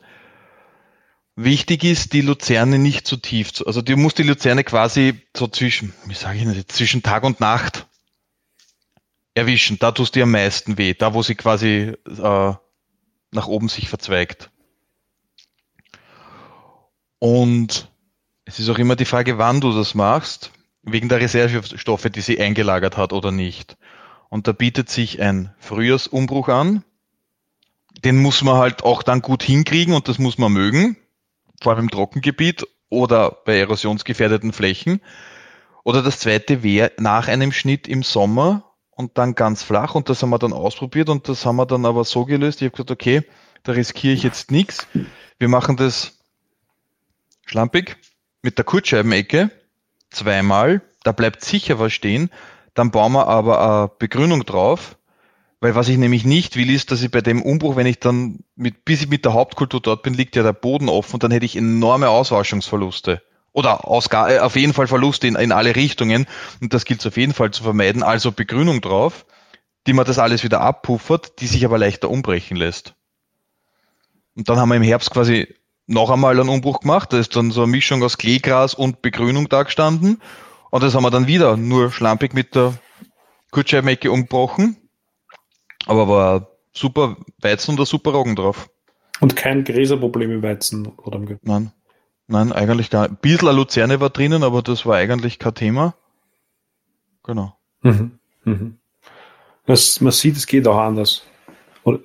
[1.37, 5.47] Wichtig ist, die Luzerne nicht zu tief zu, also du musst die Luzerne quasi so
[5.47, 7.87] zwischen, wie sage ich das, zwischen Tag und Nacht
[9.35, 9.79] erwischen.
[9.79, 12.55] Da tust dir am meisten weh, da wo sie quasi äh,
[13.33, 14.51] nach oben sich verzweigt.
[17.21, 17.89] Und
[18.45, 20.51] es ist auch immer die Frage, wann du das machst,
[20.83, 23.77] wegen der Reservestoffe, die sie eingelagert hat oder nicht.
[24.31, 26.85] Und da bietet sich ein Frühjahrsumbruch an.
[28.05, 30.97] Den muss man halt auch dann gut hinkriegen und das muss man mögen,
[31.61, 35.03] vor allem im Trockengebiet oder bei erosionsgefährdeten Flächen.
[35.85, 40.23] Oder das zweite wäre nach einem Schnitt im Sommer und dann ganz flach und das
[40.23, 42.63] haben wir dann ausprobiert und das haben wir dann aber so gelöst.
[42.63, 43.23] Ich habe gesagt, okay,
[43.65, 44.87] da riskiere ich jetzt nichts.
[45.39, 46.19] Wir machen das
[47.45, 47.97] schlampig
[48.43, 49.51] mit der Kurzscheibenecke
[50.11, 52.31] zweimal, da bleibt sicher was stehen.
[52.75, 54.97] Dann bauen wir aber eine Begrünung drauf,
[55.61, 58.41] weil was ich nämlich nicht will, ist, dass ich bei dem Umbruch, wenn ich dann
[58.57, 61.31] mit, bis ich mit der Hauptkultur dort bin, liegt ja der Boden offen und dann
[61.31, 63.23] hätte ich enorme Auswaschungsverluste.
[63.53, 66.27] Oder Ausga äh, auf jeden Fall Verluste in, in alle Richtungen.
[66.61, 68.03] Und das gilt es auf jeden Fall zu vermeiden.
[68.03, 69.27] Also Begrünung drauf,
[69.87, 72.95] die man das alles wieder abpuffert, die sich aber leichter umbrechen lässt.
[74.37, 75.55] Und dann haben wir im Herbst quasi
[75.87, 77.13] noch einmal einen Umbruch gemacht.
[77.13, 80.23] Da ist dann so eine Mischung aus Kleegras und Begrünung da gestanden.
[80.71, 82.75] Und das haben wir dann wieder nur schlampig mit der
[83.51, 84.77] Kurzscheibenecke umgebrochen.
[85.87, 88.69] Aber war super Weizen und super Roggen drauf.
[89.21, 91.73] Und kein Gräserproblem im Weizen oder im Ge Nein.
[92.27, 93.11] Nein, eigentlich gar nicht.
[93.11, 95.95] Ein bisschen Luzerne war drinnen, aber das war eigentlich kein Thema.
[97.25, 97.57] Genau.
[97.83, 98.19] Mhm.
[98.45, 98.79] Mhm.
[99.67, 101.25] Das, man sieht, es geht auch anders.
[101.83, 102.01] Oder?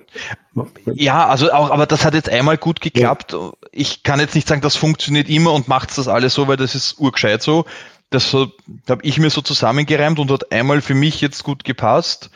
[0.94, 3.32] Ja, also auch, aber das hat jetzt einmal gut geklappt.
[3.32, 3.52] Ja.
[3.72, 6.74] Ich kann jetzt nicht sagen, das funktioniert immer und macht das alles so, weil das
[6.74, 7.66] ist urgescheit so.
[8.10, 8.54] Das habe
[9.02, 12.30] ich mir so zusammengereimt und hat einmal für mich jetzt gut gepasst.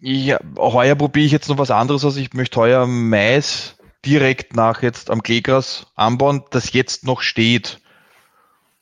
[0.00, 2.16] Ja, heuer probiere ich jetzt noch was anderes aus.
[2.16, 7.80] Ich möchte heuer Mais direkt nach jetzt am Kleegras anbauen, das jetzt noch steht.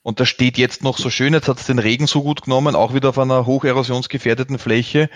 [0.03, 1.33] Und das steht jetzt noch so schön.
[1.35, 5.11] Jetzt hat es den Regen so gut genommen, auch wieder auf einer hocherosionsgefährdeten Fläche.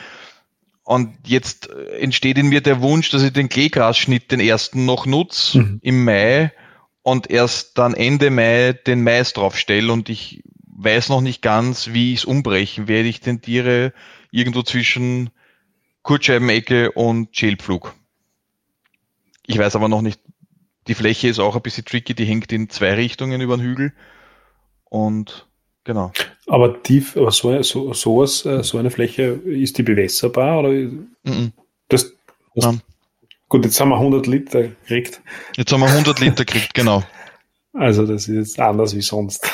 [0.83, 5.59] Und jetzt entsteht in mir der Wunsch, dass ich den Kleegrasschnitt, den ersten, noch nutze
[5.59, 5.79] mhm.
[5.83, 6.53] im Mai
[7.03, 9.93] und erst dann Ende Mai den Mais draufstelle.
[9.93, 13.09] Und ich weiß noch nicht ganz, wie ich es umbrechen werde.
[13.09, 13.93] Ich tendiere
[14.31, 15.31] irgendwo zwischen
[16.03, 17.95] Kurzscheibenecke und Schälpflug.
[19.47, 20.21] Ich weiß aber noch nicht,
[20.87, 23.93] die Fläche ist auch ein bisschen tricky, die hängt in zwei Richtungen über den Hügel.
[24.85, 25.49] Und
[25.85, 26.13] genau.
[26.47, 30.61] Aber tief, aber so, so, sowas, äh, so eine Fläche, ist die bewässerbar?
[30.61, 30.71] Oder?
[30.71, 31.53] Mm -mm.
[31.89, 32.13] Das,
[32.55, 32.79] das
[33.51, 35.21] gut, jetzt haben wir 100 Liter gekriegt.
[35.57, 37.03] Jetzt haben wir 100 Liter gekriegt, genau.
[37.75, 39.47] Also das ist jetzt anders wie sonst.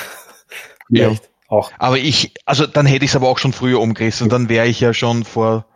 [0.88, 1.12] ja.
[1.48, 1.72] Auch.
[1.78, 4.28] Aber ich, also dann hätte ich es aber auch schon früher umgerissen.
[4.28, 5.66] Dann wäre ich ja schon vor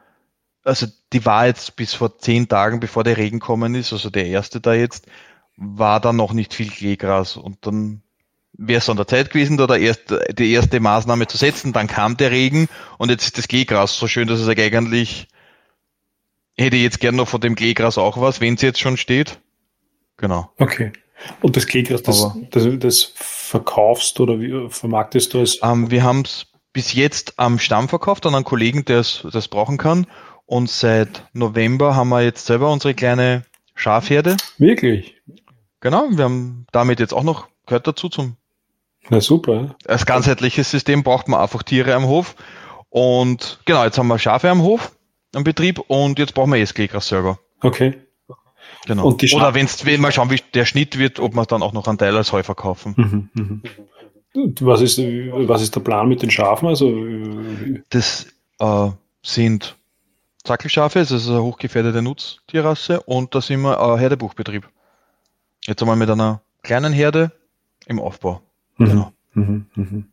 [0.64, 4.26] also die war jetzt bis vor zehn Tagen, bevor der Regen kommen ist, also der
[4.26, 5.06] erste da jetzt,
[5.56, 8.02] war da noch nicht viel Kleegras und dann
[8.52, 11.86] wäre es an der Zeit gewesen, da der erste, die erste Maßnahme zu setzen, dann
[11.86, 12.68] kam der Regen
[12.98, 15.28] und jetzt ist das Kleegras so schön, dass es eigentlich,
[16.60, 19.38] hätte ich jetzt gern noch von dem Kleegras auch was, wenn es jetzt schon steht.
[20.16, 20.50] Genau.
[20.58, 20.92] Okay.
[21.42, 25.60] Und das Kleegras, das, das, das, verkaufst oder wie vermarktest du es?
[25.62, 29.48] Ähm, wir haben es bis jetzt am Stamm verkauft an einen Kollegen, der es das
[29.48, 30.06] brauchen kann.
[30.46, 33.44] Und seit November haben wir jetzt selber unsere kleine
[33.74, 34.36] Schafherde.
[34.58, 35.16] Wirklich?
[35.80, 38.36] Genau, wir haben damit jetzt auch noch, gehört dazu zum.
[39.08, 39.74] Na super.
[39.86, 42.36] Als ganzheitliches System braucht man einfach Tiere am Hof.
[42.90, 44.92] Und genau, jetzt haben wir Schafe am Hof,
[45.34, 47.38] am Betrieb und jetzt brauchen wir Klegras selber.
[47.60, 47.94] Okay.
[48.86, 49.08] Genau.
[49.08, 51.72] Und die Oder wenn's, wenn mal schauen, wie der Schnitt wird, ob wir dann auch
[51.72, 52.94] noch einen Teil als Heu verkaufen.
[52.96, 53.62] Mhm, mhm.
[54.60, 56.68] Was ist, was ist der Plan mit den Schafen?
[56.68, 56.92] Also,
[57.88, 58.26] das
[58.60, 58.90] äh,
[59.22, 59.76] sind
[60.44, 64.68] Zackelschafe, es ist eine hochgefährdete Nutztierrasse und da sind wir ein Herdebuchbetrieb.
[65.66, 67.32] Jetzt einmal mit einer kleinen Herde
[67.86, 68.40] im Aufbau.
[68.78, 68.84] Mhm.
[68.86, 69.12] Genau.
[69.34, 69.66] Mhm.
[69.74, 70.04] Mhm.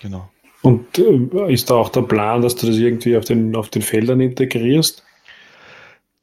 [0.00, 0.30] Genau.
[0.66, 3.82] Und äh, ist da auch der Plan, dass du das irgendwie auf den, auf den
[3.82, 5.04] Feldern integrierst?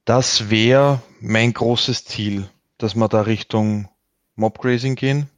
[0.04, 3.88] Das wäre mein großes Ziel, dass wir da Richtung
[4.36, 5.30] Mobgrazing gehen,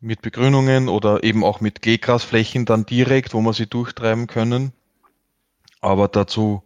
[0.00, 4.70] mit Begrünungen oder eben auch mit Gehgrasflächen dann direkt, wo wir sie durchtreiben können.
[5.80, 6.62] Aber dazu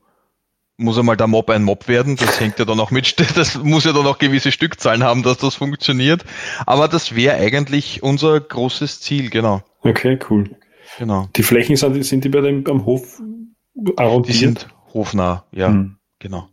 [0.77, 2.17] muss einmal der Mob ein Mob werden.
[2.17, 5.39] Das hängt ja dann auch mit, das muss ja dann auch gewisse Stückzahlen haben, dass
[5.39, 6.23] das funktioniert.
[6.67, 9.63] Aber das wäre eigentlich unser großes Ziel, genau.
[9.81, 10.51] Okay, cool.
[10.99, 11.29] Genau.
[11.37, 13.21] Die Flächen sind, sind die bei dem am Hof
[13.97, 14.35] arrondiert?
[14.35, 15.97] Die sind hofnah, ja, mhm.
[16.19, 16.49] genau.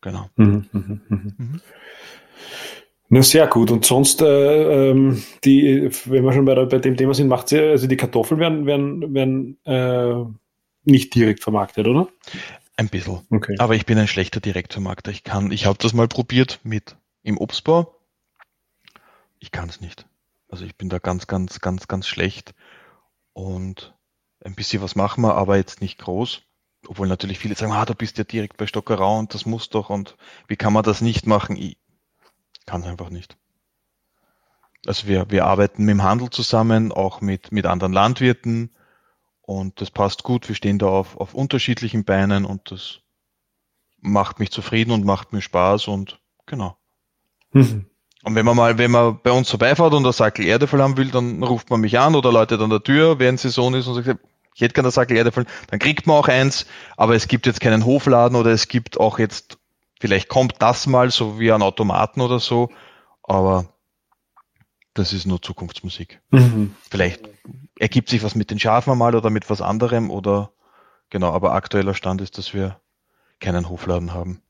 [0.00, 0.30] Genau.
[0.36, 1.32] Mhm, mh, mh.
[1.36, 1.60] Mhm.
[3.08, 3.70] Na, sehr gut.
[3.70, 7.60] Und sonst, äh, ähm, die, wenn wir schon bei, bei dem Thema sind, macht sie,
[7.60, 10.24] also die Kartoffeln werden, werden, werden äh,
[10.84, 12.08] nicht direkt vermarktet, oder?
[12.76, 13.20] Ein bisschen.
[13.30, 13.54] Okay.
[13.58, 15.10] Aber ich bin ein schlechter Direktvermarkter.
[15.10, 17.94] Ich kann, ich habe das mal probiert mit im Obstbau.
[19.38, 20.06] Ich kann es nicht.
[20.48, 22.54] Also ich bin da ganz, ganz, ganz, ganz schlecht.
[23.36, 23.94] Und
[24.42, 26.40] ein bisschen was machen wir, aber jetzt nicht groß.
[26.88, 29.90] obwohl natürlich viele sagen, ah, du bist ja direkt bei Stockerau und das muss doch
[29.90, 30.16] und
[30.48, 31.54] wie kann man das nicht machen?
[31.56, 31.76] Ich
[32.64, 33.36] kann es einfach nicht.
[34.86, 38.74] Also wir, wir arbeiten mit dem Handel zusammen, auch mit, mit anderen Landwirten
[39.42, 40.48] und das passt gut.
[40.48, 43.00] Wir stehen da auf, auf unterschiedlichen Beinen und das
[43.98, 46.78] macht mich zufrieden und macht mir Spaß und genau.
[48.26, 51.12] Und wenn man mal, wenn man bei uns vorbeifährt und der Sackel Erdefall haben will,
[51.12, 54.18] dann ruft man mich an oder läutet an der Tür, während Saison ist und sagt,
[54.52, 56.66] ich hätte gerne Sackel Erdefall, dann kriegt man auch eins,
[56.96, 59.58] aber es gibt jetzt keinen Hofladen oder es gibt auch jetzt,
[60.00, 62.68] vielleicht kommt das mal so wie ein Automaten oder so,
[63.22, 63.66] aber
[64.92, 66.20] das ist nur Zukunftsmusik.
[66.32, 66.74] Mhm.
[66.90, 67.28] Vielleicht
[67.78, 70.50] ergibt sich was mit den Schafen mal oder mit was anderem oder
[71.10, 72.80] genau, aber aktueller Stand ist, dass wir
[73.38, 74.42] keinen Hofladen haben.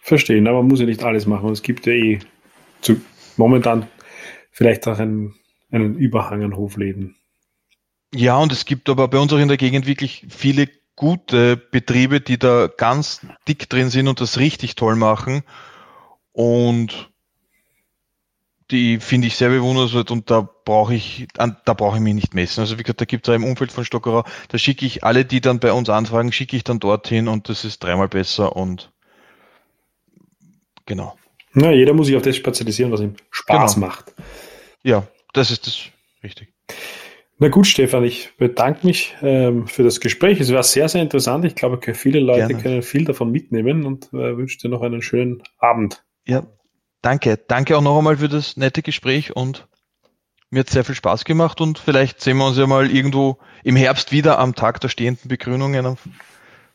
[0.00, 1.50] Verstehen, aber man muss ja nicht alles machen.
[1.50, 2.20] Es gibt ja eh
[2.80, 3.00] zu,
[3.36, 3.88] momentan
[4.50, 5.34] vielleicht auch einen,
[5.70, 7.16] einen Überhang an Hofläden.
[8.14, 12.20] Ja, und es gibt aber bei uns auch in der Gegend wirklich viele gute Betriebe,
[12.20, 15.42] die da ganz dick drin sind und das richtig toll machen.
[16.32, 17.10] Und
[18.70, 22.60] die finde ich sehr bewundernswert und da brauche ich, da brauche ich mich nicht messen.
[22.60, 25.40] Also wie gesagt, da gibt es im Umfeld von Stockerau, da schicke ich alle, die
[25.40, 28.92] dann bei uns anfragen, schicke ich dann dorthin und das ist dreimal besser und
[30.86, 31.16] genau.
[31.54, 33.86] Ja, jeder muss sich auf das spezialisieren, was ihm Spaß genau.
[33.86, 34.14] macht.
[34.82, 35.80] Ja, das ist das
[36.22, 36.52] richtig.
[37.38, 40.40] Na gut, Stefan, ich bedanke mich ähm, für das Gespräch.
[40.40, 41.44] Es war sehr, sehr interessant.
[41.46, 42.62] Ich glaube, viele Leute Gerne.
[42.62, 46.04] können viel davon mitnehmen und äh, wünsche dir noch einen schönen Abend.
[46.26, 46.46] Ja,
[47.00, 47.38] danke.
[47.48, 49.66] Danke auch noch einmal für das nette Gespräch und
[50.50, 53.76] mir hat sehr viel Spaß gemacht und vielleicht sehen wir uns ja mal irgendwo im
[53.76, 55.96] Herbst wieder am Tag der stehenden Begrünungen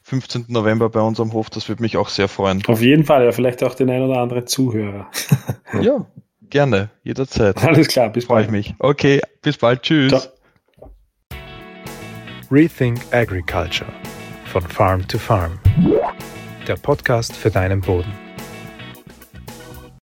[0.05, 0.45] 15.
[0.49, 1.49] November bei unserem Hof.
[1.49, 2.63] Das würde mich auch sehr freuen.
[2.67, 5.09] Auf jeden Fall, ja, vielleicht auch den ein oder anderen Zuhörer.
[5.81, 6.05] ja,
[6.49, 7.57] gerne, jederzeit.
[7.63, 8.49] Alles klar, bis Freue bald.
[8.49, 8.75] Freue ich mich.
[8.77, 9.81] Okay, bis bald.
[9.81, 10.11] Tschüss.
[10.11, 10.21] Ciao.
[12.51, 13.91] Rethink Agriculture
[14.45, 15.59] von Farm to Farm.
[16.67, 18.24] Der Podcast für deinen Boden.